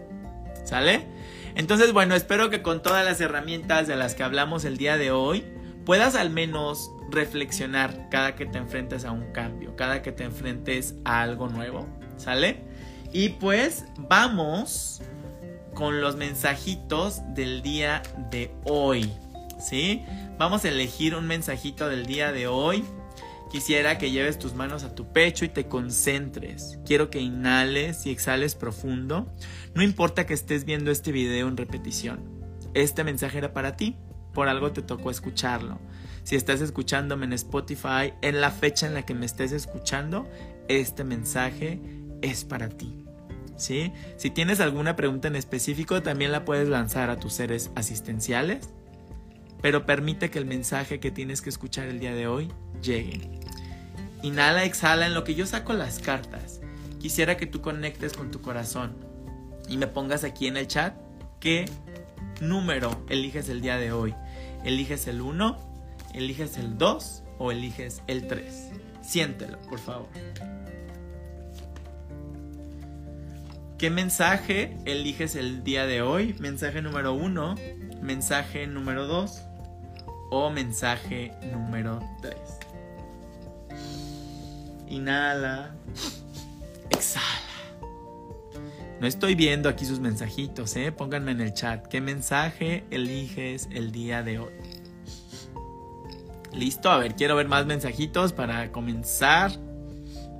[0.65, 1.07] ¿Sale?
[1.55, 5.13] Entonces, bueno, espero que con todas las herramientas de las que hablamos el día de
[5.13, 5.45] hoy,
[5.85, 10.95] puedas al menos reflexionar cada que te enfrentes a un cambio, cada que te enfrentes
[11.05, 12.65] a algo nuevo, ¿sale?
[13.13, 15.03] Y pues vamos
[15.75, 19.13] con los mensajitos del día de hoy,
[19.61, 20.05] ¿sí?
[20.39, 22.85] Vamos a elegir un mensajito del día de hoy.
[23.55, 26.81] Quisiera que lleves tus manos a tu pecho y te concentres.
[26.85, 29.33] Quiero que inhales y exhales profundo.
[29.77, 32.19] No importa que estés viendo este video en repetición.
[32.75, 33.97] Este mensaje era para ti.
[34.33, 35.79] Por algo te tocó escucharlo.
[36.25, 40.29] Si estás escuchándome en Spotify, en la fecha en la que me estés escuchando,
[40.67, 41.81] este mensaje
[42.23, 43.05] es para ti.
[43.57, 43.93] ¿Sí?
[44.17, 48.69] Si tienes alguna pregunta en específico, también la puedes lanzar a tus seres asistenciales
[49.65, 53.44] pero permite que el mensaje que tienes que escuchar el día de hoy llegue.
[54.25, 56.63] Inhala, exhala en lo que yo saco las cartas.
[56.99, 58.97] Quisiera que tú conectes con tu corazón
[59.69, 60.97] y me pongas aquí en el chat
[61.41, 61.67] qué
[62.41, 64.15] número eliges el día de hoy.
[64.65, 65.59] ¿Eliges el 1?
[66.15, 67.23] ¿Eliges el 2?
[67.37, 68.71] ¿O eliges el 3?
[69.03, 70.09] Siéntelo, por favor.
[73.77, 76.35] ¿Qué mensaje eliges el día de hoy?
[76.39, 77.57] Mensaje número 1,
[78.01, 79.43] mensaje número 2
[80.31, 82.64] o mensaje número 3.
[84.95, 85.75] Inhala.
[86.91, 87.31] Exhala.
[89.01, 90.93] No estoy viendo aquí sus mensajitos, ¿eh?
[90.93, 91.87] Pónganme en el chat.
[91.89, 94.53] ¿Qué mensaje eliges el día de hoy?
[96.53, 99.51] Listo, a ver, quiero ver más mensajitos para comenzar.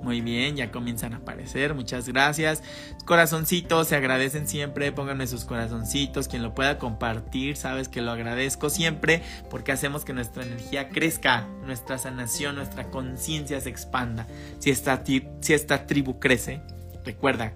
[0.01, 1.73] Muy bien, ya comienzan a aparecer.
[1.73, 2.61] Muchas gracias.
[3.05, 4.91] Corazoncitos, se agradecen siempre.
[4.91, 6.27] Pónganme sus corazoncitos.
[6.27, 11.47] Quien lo pueda compartir, sabes que lo agradezco siempre porque hacemos que nuestra energía crezca,
[11.65, 14.27] nuestra sanación, nuestra conciencia se expanda.
[14.59, 16.61] Si esta, si esta tribu crece,
[17.03, 17.53] recuerda,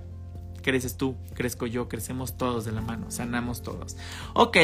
[0.62, 3.98] creces tú, crezco yo, crecemos todos de la mano, sanamos todos.
[4.34, 4.58] Ok,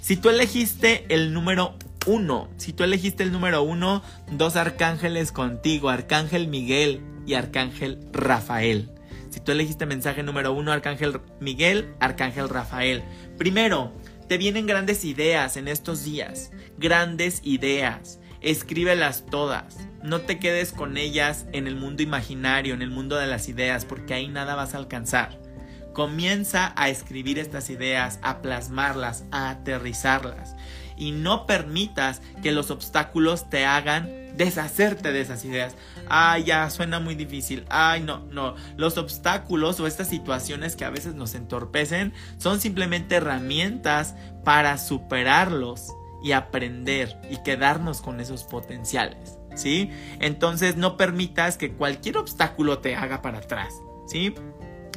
[0.00, 2.48] si tú elegiste el número uno.
[2.56, 8.90] Si tú elegiste el número uno, dos arcángeles contigo, Arcángel Miguel, y Arcángel Rafael.
[9.30, 13.02] Si tú elegiste mensaje número uno, Arcángel Miguel, Arcángel Rafael.
[13.38, 13.92] Primero,
[14.28, 16.50] te vienen grandes ideas en estos días.
[16.78, 18.20] Grandes ideas.
[18.40, 19.78] Escríbelas todas.
[20.02, 23.84] No te quedes con ellas en el mundo imaginario, en el mundo de las ideas,
[23.84, 25.40] porque ahí nada vas a alcanzar.
[25.94, 30.56] Comienza a escribir estas ideas, a plasmarlas, a aterrizarlas.
[30.96, 35.74] Y no permitas que los obstáculos te hagan deshacerte de esas ideas.
[36.08, 37.64] Ay, ya suena muy difícil.
[37.68, 38.54] Ay, no, no.
[38.76, 45.88] Los obstáculos o estas situaciones que a veces nos entorpecen son simplemente herramientas para superarlos
[46.22, 49.38] y aprender y quedarnos con esos potenciales.
[49.54, 49.90] ¿Sí?
[50.20, 53.74] Entonces no permitas que cualquier obstáculo te haga para atrás.
[54.06, 54.34] ¿Sí?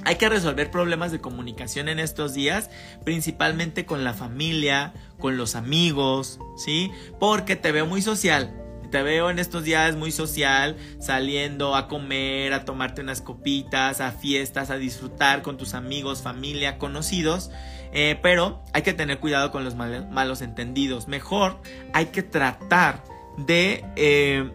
[0.05, 2.69] Hay que resolver problemas de comunicación en estos días,
[3.03, 6.91] principalmente con la familia, con los amigos, ¿sí?
[7.19, 8.53] Porque te veo muy social,
[8.91, 14.11] te veo en estos días muy social, saliendo a comer, a tomarte unas copitas, a
[14.11, 17.51] fiestas, a disfrutar con tus amigos, familia, conocidos.
[17.91, 21.07] Eh, pero hay que tener cuidado con los malos entendidos.
[21.07, 21.61] Mejor
[21.93, 23.03] hay que tratar
[23.37, 24.49] de, eh,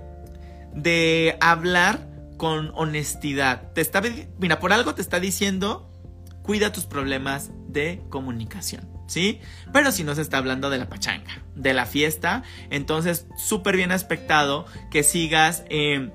[0.75, 3.73] de hablar con honestidad.
[3.73, 4.03] Te está,
[4.39, 5.91] mira, por algo te está diciendo,
[6.43, 8.89] cuida tus problemas de comunicación.
[9.11, 9.41] ¿Sí?
[9.73, 13.91] Pero si no se está hablando de la pachanga, de la fiesta, entonces súper bien
[13.91, 16.11] aspectado que sigas eh,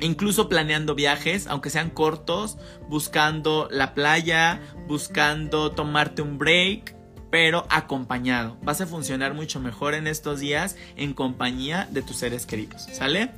[0.00, 2.56] incluso planeando viajes, aunque sean cortos,
[2.88, 6.96] buscando la playa, buscando tomarte un break,
[7.30, 8.56] pero acompañado.
[8.62, 13.30] Vas a funcionar mucho mejor en estos días en compañía de tus seres queridos, ¿sale?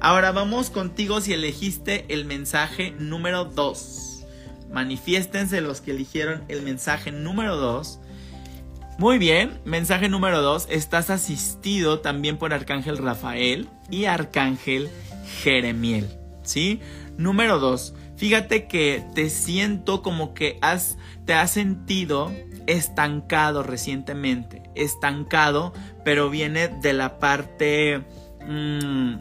[0.00, 4.24] Ahora vamos contigo si elegiste el mensaje número 2.
[4.72, 8.00] Manifiéstense los que eligieron el mensaje número 2
[8.98, 14.90] muy bien, mensaje número 2, estás asistido también por Arcángel Rafael y Arcángel
[15.40, 16.08] Jeremiel,
[16.42, 16.80] ¿sí?
[17.16, 22.32] Número 2, fíjate que te siento como que has, te has sentido
[22.66, 25.72] estancado recientemente, estancado,
[26.04, 28.02] pero viene de la parte
[28.48, 29.14] mm,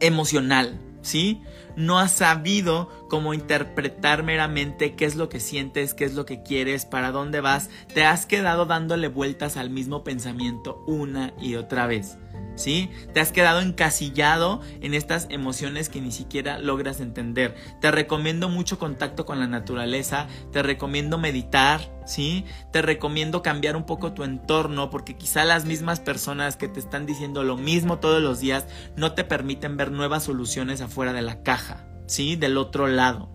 [0.00, 1.42] emocional, ¿sí?
[1.76, 6.42] No has sabido cómo interpretar meramente qué es lo que sientes, qué es lo que
[6.42, 11.86] quieres, para dónde vas, te has quedado dándole vueltas al mismo pensamiento una y otra
[11.86, 12.18] vez.
[12.54, 12.90] ¿Sí?
[13.14, 17.54] Te has quedado encasillado en estas emociones que ni siquiera logras entender.
[17.80, 22.44] Te recomiendo mucho contacto con la naturaleza, te recomiendo meditar, ¿sí?
[22.70, 27.06] Te recomiendo cambiar un poco tu entorno porque quizá las mismas personas que te están
[27.06, 31.42] diciendo lo mismo todos los días no te permiten ver nuevas soluciones afuera de la
[31.42, 32.36] caja, ¿sí?
[32.36, 33.30] Del otro lado.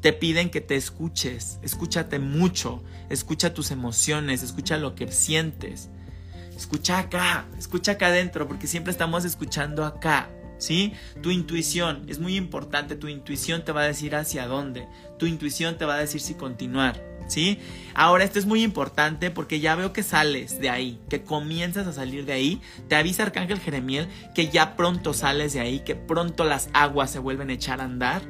[0.00, 5.90] te piden que te escuches, escúchate mucho, escucha tus emociones, escucha lo que sientes.
[6.58, 10.28] Escucha acá, escucha acá adentro, porque siempre estamos escuchando acá.
[10.58, 10.92] ¿Sí?
[11.22, 15.78] Tu intuición es muy importante, tu intuición te va a decir hacia dónde, tu intuición
[15.78, 17.00] te va a decir si continuar.
[17.28, 17.60] ¿sí?
[17.94, 21.92] Ahora, esto es muy importante porque ya veo que sales de ahí, que comienzas a
[21.92, 22.60] salir de ahí.
[22.88, 27.20] Te avisa Arcángel Jeremiel que ya pronto sales de ahí, que pronto las aguas se
[27.20, 28.22] vuelven a echar a andar.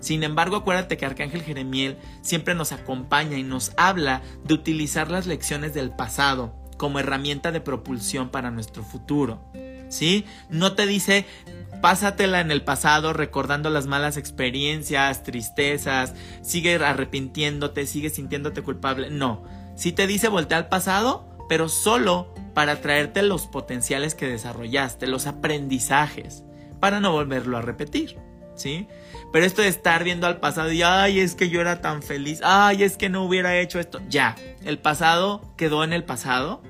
[0.00, 5.28] Sin embargo, acuérdate que Arcángel Jeremiel siempre nos acompaña y nos habla de utilizar las
[5.28, 9.40] lecciones del pasado como herramienta de propulsión para nuestro futuro.
[9.88, 10.24] ¿Sí?
[10.50, 11.26] No te dice
[11.80, 19.10] pásatela en el pasado recordando las malas experiencias, tristezas, sigue arrepintiéndote, sigue sintiéndote culpable.
[19.10, 19.44] No,
[19.76, 25.26] si te dice voltea al pasado, pero solo para traerte los potenciales que desarrollaste, los
[25.26, 26.44] aprendizajes,
[26.80, 28.18] para no volverlo a repetir,
[28.54, 28.88] ¿sí?
[29.32, 32.40] Pero esto de estar viendo al pasado y, ay, es que yo era tan feliz,
[32.42, 36.62] ay, es que no hubiera hecho esto, ya, el pasado quedó en el pasado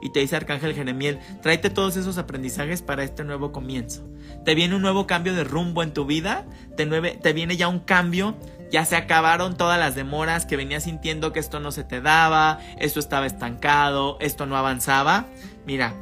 [0.00, 4.08] y te dice Arcángel Jeremiel, tráete todos esos aprendizajes para este nuevo comienzo.
[4.44, 7.80] Te viene un nuevo cambio de rumbo en tu vida, te, te viene ya un
[7.80, 8.36] cambio,
[8.70, 12.60] ya se acabaron todas las demoras que venías sintiendo que esto no se te daba,
[12.78, 15.26] esto estaba estancado, esto no avanzaba.
[15.66, 15.94] Mira,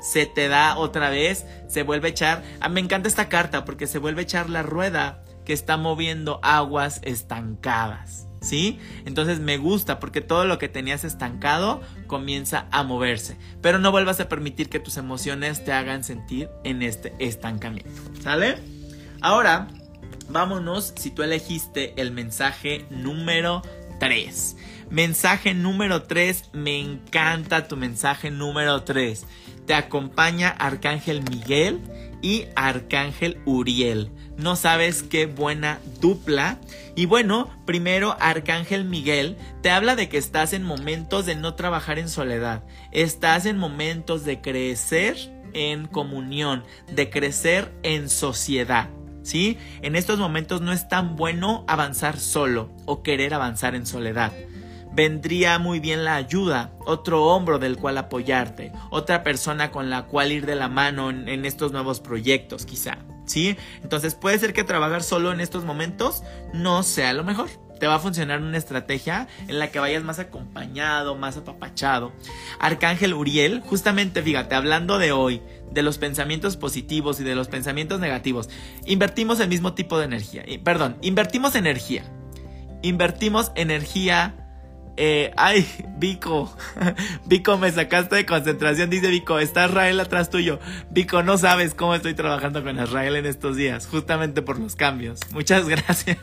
[0.00, 2.42] se te da otra vez, se vuelve a echar.
[2.60, 6.40] Ah, me encanta esta carta porque se vuelve a echar la rueda que está moviendo
[6.42, 8.26] aguas estancadas.
[8.44, 8.78] ¿Sí?
[9.04, 13.36] Entonces me gusta porque todo lo que tenías estancado comienza a moverse.
[13.60, 17.90] Pero no vuelvas a permitir que tus emociones te hagan sentir en este estancamiento,
[18.22, 18.58] ¿sale?
[19.20, 19.68] Ahora,
[20.28, 23.62] vámonos si tú elegiste el mensaje número
[23.98, 24.56] 3.
[24.90, 29.26] Mensaje número 3, me encanta tu mensaje número 3.
[29.66, 31.80] Te acompaña Arcángel Miguel
[32.24, 34.10] y Arcángel Uriel.
[34.38, 36.58] No sabes qué buena dupla.
[36.96, 41.98] Y bueno, primero Arcángel Miguel te habla de que estás en momentos de no trabajar
[41.98, 42.64] en soledad.
[42.92, 45.18] Estás en momentos de crecer
[45.52, 48.88] en comunión, de crecer en sociedad.
[49.22, 49.58] ¿Sí?
[49.82, 54.32] En estos momentos no es tan bueno avanzar solo o querer avanzar en soledad
[54.94, 60.32] vendría muy bien la ayuda, otro hombro del cual apoyarte, otra persona con la cual
[60.32, 62.98] ir de la mano en, estos nuevos proyectos quizá.
[63.26, 63.56] ¿sí?
[63.82, 67.50] Entonces puede ser que trabajar solo en estos momentos no sea lo mejor.
[67.80, 72.12] Te va a funcionar una estrategia en la que vayas más acompañado, más apapachado.
[72.60, 77.98] Arcángel Uriel, justamente fíjate, hablando de hoy, de los pensamientos positivos y de los pensamientos
[77.98, 78.48] negativos,
[78.86, 80.44] invertimos el mismo tipo de energía.
[80.62, 82.04] Perdón, invertimos energía.
[82.80, 84.43] Invertimos energía
[84.96, 86.54] eh, ay, Vico,
[87.26, 90.60] Vico, me sacaste de concentración, dice Vico, está Israel atrás tuyo.
[90.90, 95.20] Vico, no sabes cómo estoy trabajando con Israel en estos días, justamente por los cambios.
[95.32, 96.18] Muchas gracias.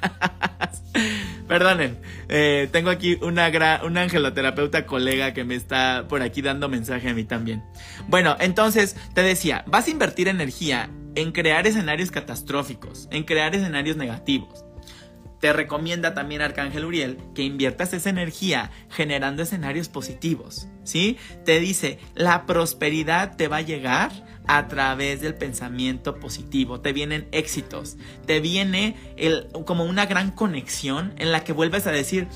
[1.48, 3.52] Perdonen, eh, tengo aquí una,
[3.84, 7.64] una angeloterapeuta colega que me está por aquí dando mensaje a mí también.
[8.08, 13.98] Bueno, entonces te decía, vas a invertir energía en crear escenarios catastróficos, en crear escenarios
[13.98, 14.64] negativos
[15.42, 21.18] te recomienda también Arcángel Uriel que inviertas esa energía generando escenarios positivos, ¿sí?
[21.44, 24.12] Te dice, la prosperidad te va a llegar
[24.48, 31.14] a través del pensamiento positivo, te vienen éxitos, te viene el, como una gran conexión
[31.18, 32.28] en la que vuelves a decir,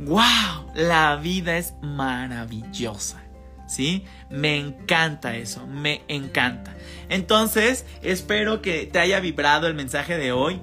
[0.00, 3.22] wow, la vida es maravillosa.
[3.68, 4.04] ¿Sí?
[4.30, 6.76] Me encanta eso, me encanta.
[7.08, 10.60] Entonces, espero que te haya vibrado el mensaje de hoy.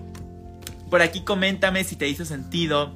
[0.93, 2.95] Por aquí coméntame si te hizo sentido.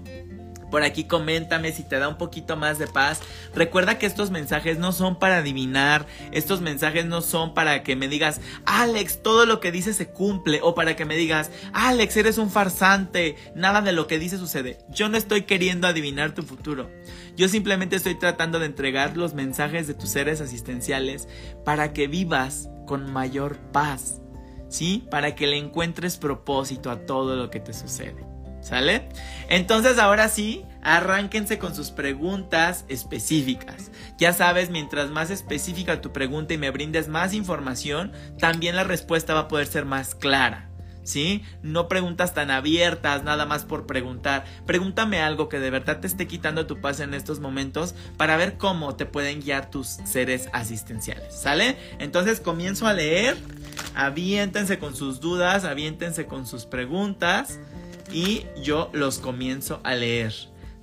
[0.69, 3.21] Por aquí coméntame si te da un poquito más de paz.
[3.55, 8.07] Recuerda que estos mensajes no son para adivinar, estos mensajes no son para que me
[8.07, 12.37] digas, Alex, todo lo que dices se cumple, o para que me digas, Alex, eres
[12.37, 14.77] un farsante, nada de lo que dices sucede.
[14.91, 16.91] Yo no estoy queriendo adivinar tu futuro.
[17.35, 21.27] Yo simplemente estoy tratando de entregar los mensajes de tus seres asistenciales
[21.65, 24.21] para que vivas con mayor paz
[24.69, 25.05] ¿sí?
[25.09, 28.25] Para que le encuentres propósito a todo lo que te sucede.
[28.61, 29.07] ¿Sale?
[29.49, 33.91] Entonces ahora sí, arránquense con sus preguntas específicas.
[34.17, 39.33] Ya sabes, mientras más específica tu pregunta y me brindes más información, también la respuesta
[39.33, 40.66] va a poder ser más clara.
[41.07, 41.41] ¿Sí?
[41.63, 44.43] No preguntas tan abiertas, nada más por preguntar.
[44.65, 48.57] Pregúntame algo que de verdad te esté quitando tu paz en estos momentos para ver
[48.57, 51.33] cómo te pueden guiar tus seres asistenciales.
[51.33, 51.77] ¿Sale?
[51.99, 53.37] Entonces comienzo a leer
[53.95, 57.59] aviéntense con sus dudas, aviéntense con sus preguntas
[58.11, 60.33] y yo los comienzo a leer.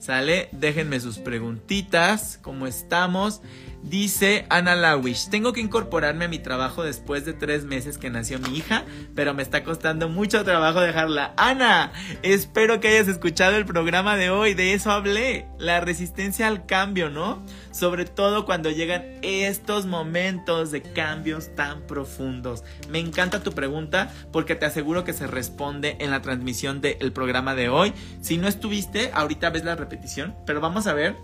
[0.04, 0.50] ¿Sale?
[0.52, 3.40] Déjenme sus preguntitas, ¿cómo estamos?
[3.82, 8.38] Dice Ana Lawish, tengo que incorporarme a mi trabajo después de tres meses que nació
[8.38, 8.84] mi hija,
[9.14, 11.32] pero me está costando mucho trabajo dejarla.
[11.38, 11.90] Ana,
[12.22, 17.08] espero que hayas escuchado el programa de hoy, de eso hablé, la resistencia al cambio,
[17.08, 17.42] ¿no?
[17.74, 22.62] Sobre todo cuando llegan estos momentos de cambios tan profundos.
[22.88, 27.56] Me encanta tu pregunta porque te aseguro que se responde en la transmisión del programa
[27.56, 27.92] de hoy.
[28.20, 31.16] Si no estuviste, ahorita ves la repetición, pero vamos a ver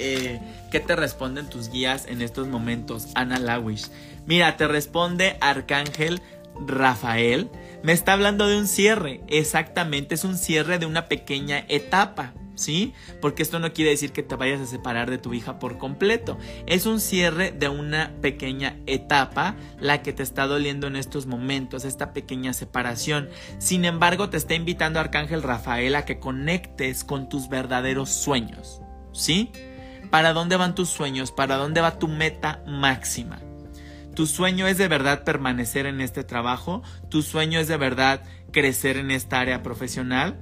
[0.00, 0.40] eh,
[0.72, 3.08] ¿Qué te responden tus guías en estos momentos?
[3.14, 3.86] Ana Lawish.
[4.26, 6.20] Mira, te responde Arcángel
[6.66, 7.50] Rafael.
[7.82, 9.20] Me está hablando de un cierre.
[9.28, 12.32] Exactamente, es un cierre de una pequeña etapa.
[12.58, 12.92] ¿Sí?
[13.20, 16.38] Porque esto no quiere decir que te vayas a separar de tu hija por completo.
[16.66, 21.84] Es un cierre de una pequeña etapa la que te está doliendo en estos momentos,
[21.84, 23.28] esta pequeña separación.
[23.58, 28.82] Sin embargo, te está invitando Arcángel Rafael a que conectes con tus verdaderos sueños.
[29.12, 29.52] ¿Sí?
[30.10, 31.30] ¿Para dónde van tus sueños?
[31.30, 33.38] ¿Para dónde va tu meta máxima?
[34.16, 36.82] ¿Tu sueño es de verdad permanecer en este trabajo?
[37.08, 40.40] ¿Tu sueño es de verdad crecer en esta área profesional?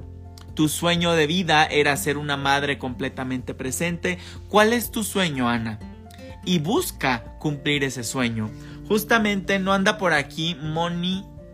[0.56, 4.16] ¿Tu sueño de vida era ser una madre completamente presente?
[4.48, 5.78] ¿Cuál es tu sueño, Ana?
[6.46, 8.50] Y busca cumplir ese sueño.
[8.88, 10.56] Justamente no anda por aquí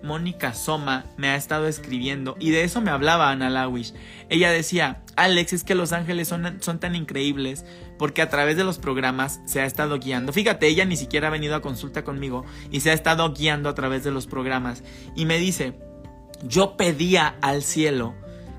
[0.02, 3.92] Mónica Soma me ha estado escribiendo y de eso me hablaba Ana Lawish.
[4.28, 7.64] Ella decía, Alex, es que Los Ángeles son, son, tan increíbles
[7.98, 10.32] porque a través de los programas se ha estado guiando.
[10.32, 13.74] Fíjate, ella ni siquiera ha venido a consulta conmigo y se ha estado guiando a
[13.74, 14.84] través de los programas.
[15.16, 15.74] Y me dice,
[16.44, 18.14] yo pedía al cielo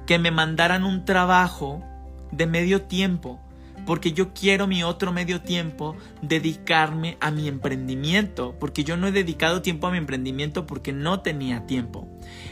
[0.06, 1.84] que me mandaran un trabajo
[2.32, 3.40] de medio tiempo
[3.86, 9.12] porque yo quiero mi otro medio tiempo dedicarme a mi emprendimiento, porque yo no he
[9.12, 12.08] dedicado tiempo a mi emprendimiento porque no tenía tiempo.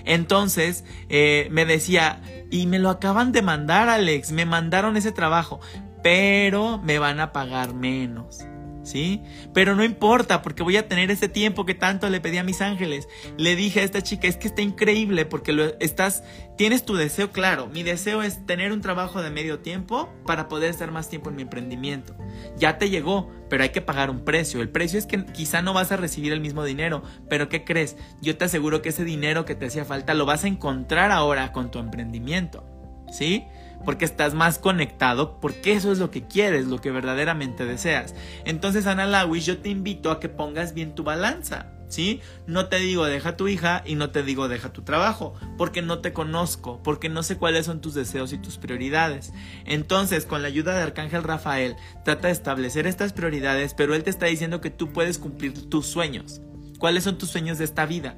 [0.05, 5.59] Entonces eh, me decía, y me lo acaban de mandar, Alex, me mandaron ese trabajo,
[6.03, 8.45] pero me van a pagar menos.
[8.83, 9.21] ¿Sí?
[9.53, 12.61] Pero no importa porque voy a tener ese tiempo que tanto le pedí a mis
[12.61, 13.07] ángeles.
[13.37, 16.23] Le dije a esta chica, es que está increíble porque lo estás,
[16.57, 17.67] tienes tu deseo claro.
[17.67, 21.35] Mi deseo es tener un trabajo de medio tiempo para poder estar más tiempo en
[21.35, 22.15] mi emprendimiento.
[22.57, 24.61] Ya te llegó, pero hay que pagar un precio.
[24.61, 27.97] El precio es que quizá no vas a recibir el mismo dinero, pero ¿qué crees?
[28.21, 31.51] Yo te aseguro que ese dinero que te hacía falta lo vas a encontrar ahora
[31.51, 32.65] con tu emprendimiento,
[33.11, 33.45] ¿sí?
[33.85, 38.15] Porque estás más conectado, porque eso es lo que quieres, lo que verdaderamente deseas.
[38.45, 41.73] Entonces, Ana Lawis, yo te invito a que pongas bien tu balanza.
[41.87, 42.21] ¿Sí?
[42.47, 45.99] No te digo deja tu hija y no te digo deja tu trabajo, porque no
[45.99, 49.33] te conozco, porque no sé cuáles son tus deseos y tus prioridades.
[49.65, 51.75] Entonces, con la ayuda de Arcángel Rafael,
[52.05, 55.85] trata de establecer estas prioridades, pero él te está diciendo que tú puedes cumplir tus
[55.85, 56.39] sueños.
[56.79, 58.15] ¿Cuáles son tus sueños de esta vida?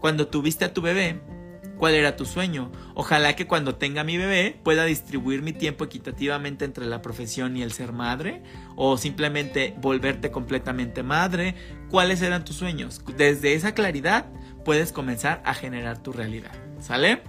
[0.00, 1.20] Cuando tuviste a tu bebé,
[1.78, 2.72] ¿Cuál era tu sueño?
[2.94, 7.62] Ojalá que cuando tenga mi bebé pueda distribuir mi tiempo equitativamente entre la profesión y
[7.62, 8.42] el ser madre
[8.76, 11.54] o simplemente volverte completamente madre.
[11.90, 13.02] ¿Cuáles eran tus sueños?
[13.16, 14.26] Desde esa claridad
[14.64, 16.52] puedes comenzar a generar tu realidad.
[16.80, 17.22] ¿Sale?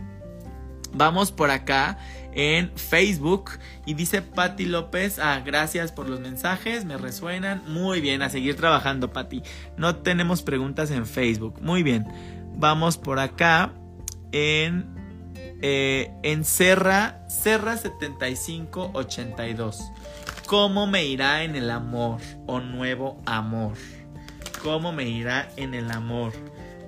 [0.94, 1.98] Vamos por acá
[2.32, 3.52] en Facebook
[3.86, 7.64] y dice Patti López, ah, gracias por los mensajes, me resuenan.
[7.68, 9.44] Muy bien, a seguir trabajando, Patti.
[9.76, 11.62] No tenemos preguntas en Facebook.
[11.62, 12.08] Muy bien.
[12.56, 13.74] Vamos por acá
[14.32, 14.86] en,
[15.62, 19.92] eh, en Serra, Serra 7582.
[20.46, 23.74] ¿Cómo me irá en el amor o nuevo amor?
[24.64, 26.34] ¿Cómo me irá en el amor?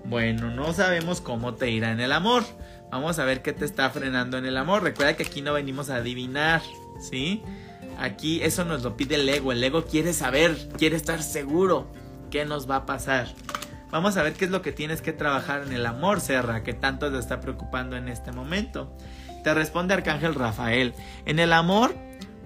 [0.05, 2.43] Bueno, no sabemos cómo te irá en el amor.
[2.91, 4.83] Vamos a ver qué te está frenando en el amor.
[4.83, 6.61] Recuerda que aquí no venimos a adivinar,
[6.99, 7.43] ¿sí?
[7.99, 9.51] Aquí eso nos lo pide el ego.
[9.51, 11.87] El ego quiere saber, quiere estar seguro
[12.31, 13.27] qué nos va a pasar.
[13.91, 16.73] Vamos a ver qué es lo que tienes que trabajar en el amor, Serra, que
[16.73, 18.95] tanto te está preocupando en este momento.
[19.43, 20.93] Te responde Arcángel Rafael.
[21.25, 21.95] En el amor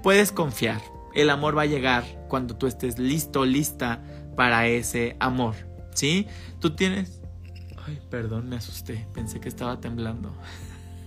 [0.01, 0.81] puedes confiar.
[1.13, 4.01] El amor va a llegar cuando tú estés listo, lista
[4.35, 5.55] para ese amor.
[5.93, 6.27] ¿Sí?
[6.59, 7.21] Tú tienes...
[7.85, 9.05] Ay, perdón, me asusté.
[9.13, 10.33] Pensé que estaba temblando.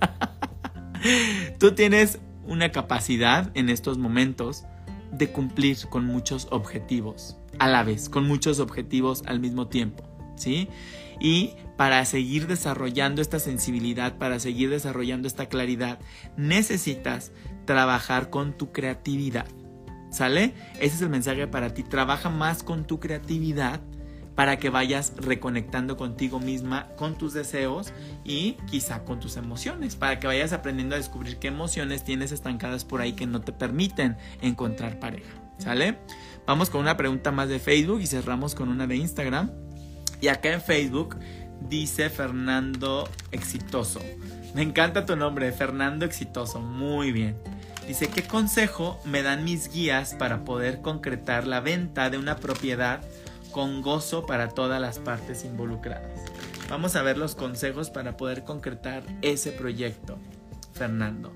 [1.58, 4.64] tú tienes una capacidad en estos momentos
[5.12, 10.05] de cumplir con muchos objetivos a la vez, con muchos objetivos al mismo tiempo.
[10.36, 10.68] ¿Sí?
[11.20, 15.98] Y para seguir desarrollando esta sensibilidad, para seguir desarrollando esta claridad,
[16.36, 17.32] necesitas
[17.64, 19.46] trabajar con tu creatividad.
[20.10, 20.54] ¿Sale?
[20.74, 21.82] Ese es el mensaje para ti.
[21.82, 23.80] Trabaja más con tu creatividad
[24.34, 30.20] para que vayas reconectando contigo misma, con tus deseos y quizá con tus emociones, para
[30.20, 34.16] que vayas aprendiendo a descubrir qué emociones tienes estancadas por ahí que no te permiten
[34.42, 35.32] encontrar pareja.
[35.58, 35.98] ¿Sale?
[36.46, 39.50] Vamos con una pregunta más de Facebook y cerramos con una de Instagram.
[40.20, 41.16] Y acá en Facebook
[41.60, 44.00] dice Fernando Exitoso.
[44.54, 46.60] Me encanta tu nombre, Fernando Exitoso.
[46.60, 47.36] Muy bien.
[47.86, 53.00] Dice, ¿qué consejo me dan mis guías para poder concretar la venta de una propiedad
[53.52, 56.20] con gozo para todas las partes involucradas?
[56.68, 60.18] Vamos a ver los consejos para poder concretar ese proyecto,
[60.72, 61.32] Fernando.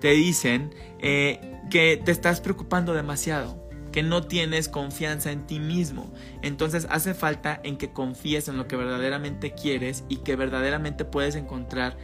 [0.00, 3.65] Te dicen eh, que te estás preocupando demasiado,
[3.96, 6.12] que no tienes confianza en ti mismo.
[6.42, 11.34] Entonces hace falta en que confíes en lo que verdaderamente quieres y que verdaderamente puedes
[11.34, 11.96] encontrar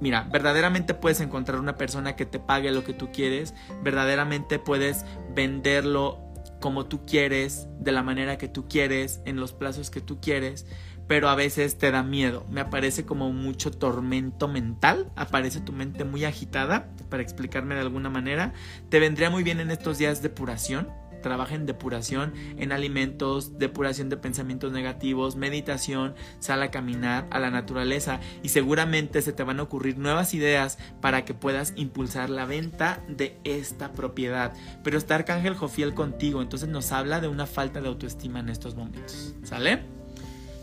[0.00, 5.04] Mira, verdaderamente puedes encontrar una persona que te pague lo que tú quieres, verdaderamente puedes
[5.32, 6.24] venderlo
[6.60, 10.66] como tú quieres, de la manera que tú quieres, en los plazos que tú quieres,
[11.08, 12.46] pero a veces te da miedo.
[12.50, 18.10] Me aparece como mucho tormento mental, aparece tu mente muy agitada, para explicarme de alguna
[18.10, 18.52] manera.
[18.88, 20.88] Te vendría muy bien en estos días de depuración.
[21.22, 27.50] Trabaja en depuración en alimentos, depuración de pensamientos negativos, meditación, sal a caminar a la
[27.50, 32.46] naturaleza y seguramente se te van a ocurrir nuevas ideas para que puedas impulsar la
[32.46, 34.52] venta de esta propiedad.
[34.84, 38.74] Pero está Arcángel Jofiel contigo, entonces nos habla de una falta de autoestima en estos
[38.74, 39.34] momentos.
[39.42, 39.82] ¿Sale?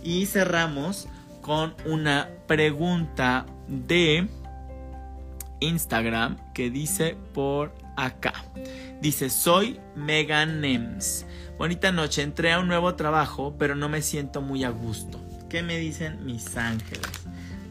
[0.03, 1.08] Y cerramos
[1.41, 4.28] con una pregunta de
[5.60, 8.34] Instagram que dice por acá.
[9.02, 11.26] Dice, soy Megan Nems.
[11.58, 15.22] Bonita noche, entré a un nuevo trabajo, pero no me siento muy a gusto.
[15.50, 17.12] ¿Qué me dicen mis ángeles?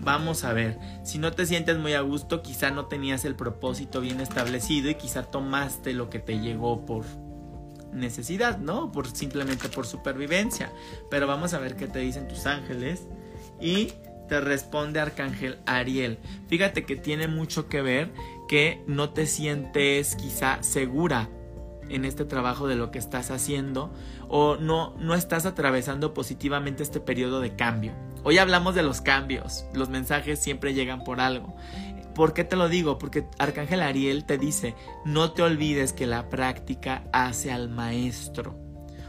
[0.01, 4.01] Vamos a ver, si no te sientes muy a gusto, quizá no tenías el propósito
[4.01, 7.05] bien establecido y quizá tomaste lo que te llegó por
[7.93, 8.93] necesidad, ¿no?
[8.93, 10.71] Por simplemente por supervivencia.
[11.11, 13.07] Pero vamos a ver qué te dicen tus ángeles
[13.61, 13.93] y
[14.29, 16.19] te responde Arcángel Ariel.
[16.49, 18.13] Fíjate que tiene mucho que ver
[18.49, 21.29] que no te sientes quizá segura
[21.89, 23.93] en este trabajo de lo que estás haciendo
[24.29, 27.93] o no, no estás atravesando positivamente este periodo de cambio.
[28.23, 31.55] Hoy hablamos de los cambios, los mensajes siempre llegan por algo.
[32.15, 32.97] ¿Por qué te lo digo?
[32.97, 34.75] Porque Arcángel Ariel te dice,
[35.05, 38.64] no te olvides que la práctica hace al maestro.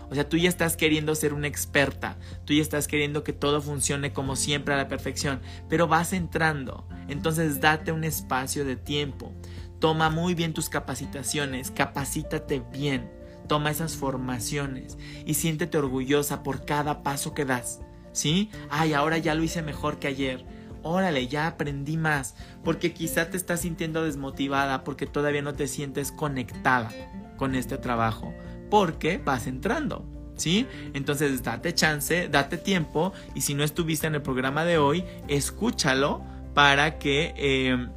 [0.10, 3.62] O sea, tú ya estás queriendo ser una experta, tú ya estás queriendo que todo
[3.62, 6.88] funcione como siempre a la perfección, pero vas entrando.
[7.08, 9.34] Entonces date un espacio de tiempo.
[9.80, 13.12] Toma muy bien tus capacitaciones, capacítate bien,
[13.48, 17.82] toma esas formaciones y siéntete orgullosa por cada paso que das.
[18.12, 18.50] ¿Sí?
[18.70, 20.46] Ay, ahora ya lo hice mejor que ayer
[20.86, 26.12] órale, ya aprendí más, porque quizá te estás sintiendo desmotivada porque todavía no te sientes
[26.12, 26.92] conectada
[27.38, 28.34] con este trabajo,
[28.70, 30.06] porque vas entrando.
[30.36, 30.68] ¿Sí?
[30.94, 36.22] Entonces date chance, date tiempo y si no estuviste en el programa de hoy, escúchalo
[36.54, 37.88] para que, eh,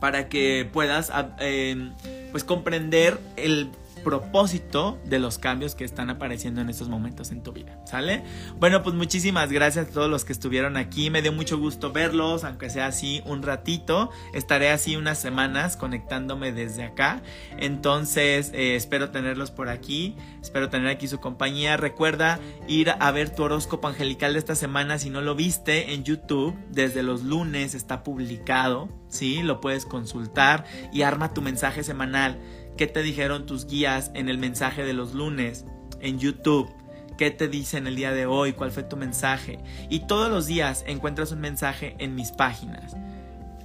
[0.00, 1.90] para que puedas eh,
[2.30, 3.68] pues comprender el
[4.02, 8.22] propósito de los cambios que están apareciendo en estos momentos en tu vida, ¿sale?
[8.58, 12.44] Bueno, pues muchísimas gracias a todos los que estuvieron aquí, me dio mucho gusto verlos,
[12.44, 17.22] aunque sea así un ratito, estaré así unas semanas conectándome desde acá,
[17.58, 23.34] entonces eh, espero tenerlos por aquí, espero tener aquí su compañía, recuerda ir a ver
[23.34, 27.74] tu horóscopo angelical de esta semana si no lo viste en YouTube, desde los lunes
[27.74, 29.42] está publicado, ¿sí?
[29.42, 32.38] Lo puedes consultar y arma tu mensaje semanal
[32.80, 35.66] ¿Qué te dijeron tus guías en el mensaje de los lunes
[36.00, 36.72] en YouTube?
[37.18, 38.54] ¿Qué te dicen el día de hoy?
[38.54, 39.58] ¿Cuál fue tu mensaje?
[39.90, 42.96] Y todos los días encuentras un mensaje en mis páginas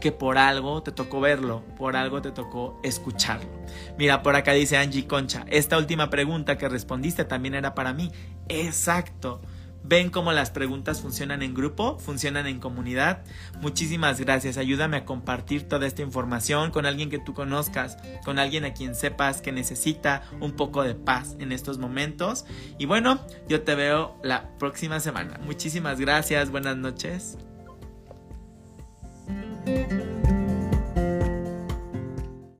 [0.02, 3.50] que por algo te tocó verlo, por algo te tocó escucharlo.
[3.98, 8.12] Mira, por acá dice Angie Concha, esta última pregunta que respondiste también era para mí.
[8.50, 9.40] Exacto.
[9.88, 12.00] ¿Ven cómo las preguntas funcionan en grupo?
[12.00, 13.24] ¿Funcionan en comunidad?
[13.62, 14.58] Muchísimas gracias.
[14.58, 18.96] Ayúdame a compartir toda esta información con alguien que tú conozcas, con alguien a quien
[18.96, 22.46] sepas que necesita un poco de paz en estos momentos.
[22.80, 25.40] Y bueno, yo te veo la próxima semana.
[25.44, 26.50] Muchísimas gracias.
[26.50, 27.38] Buenas noches.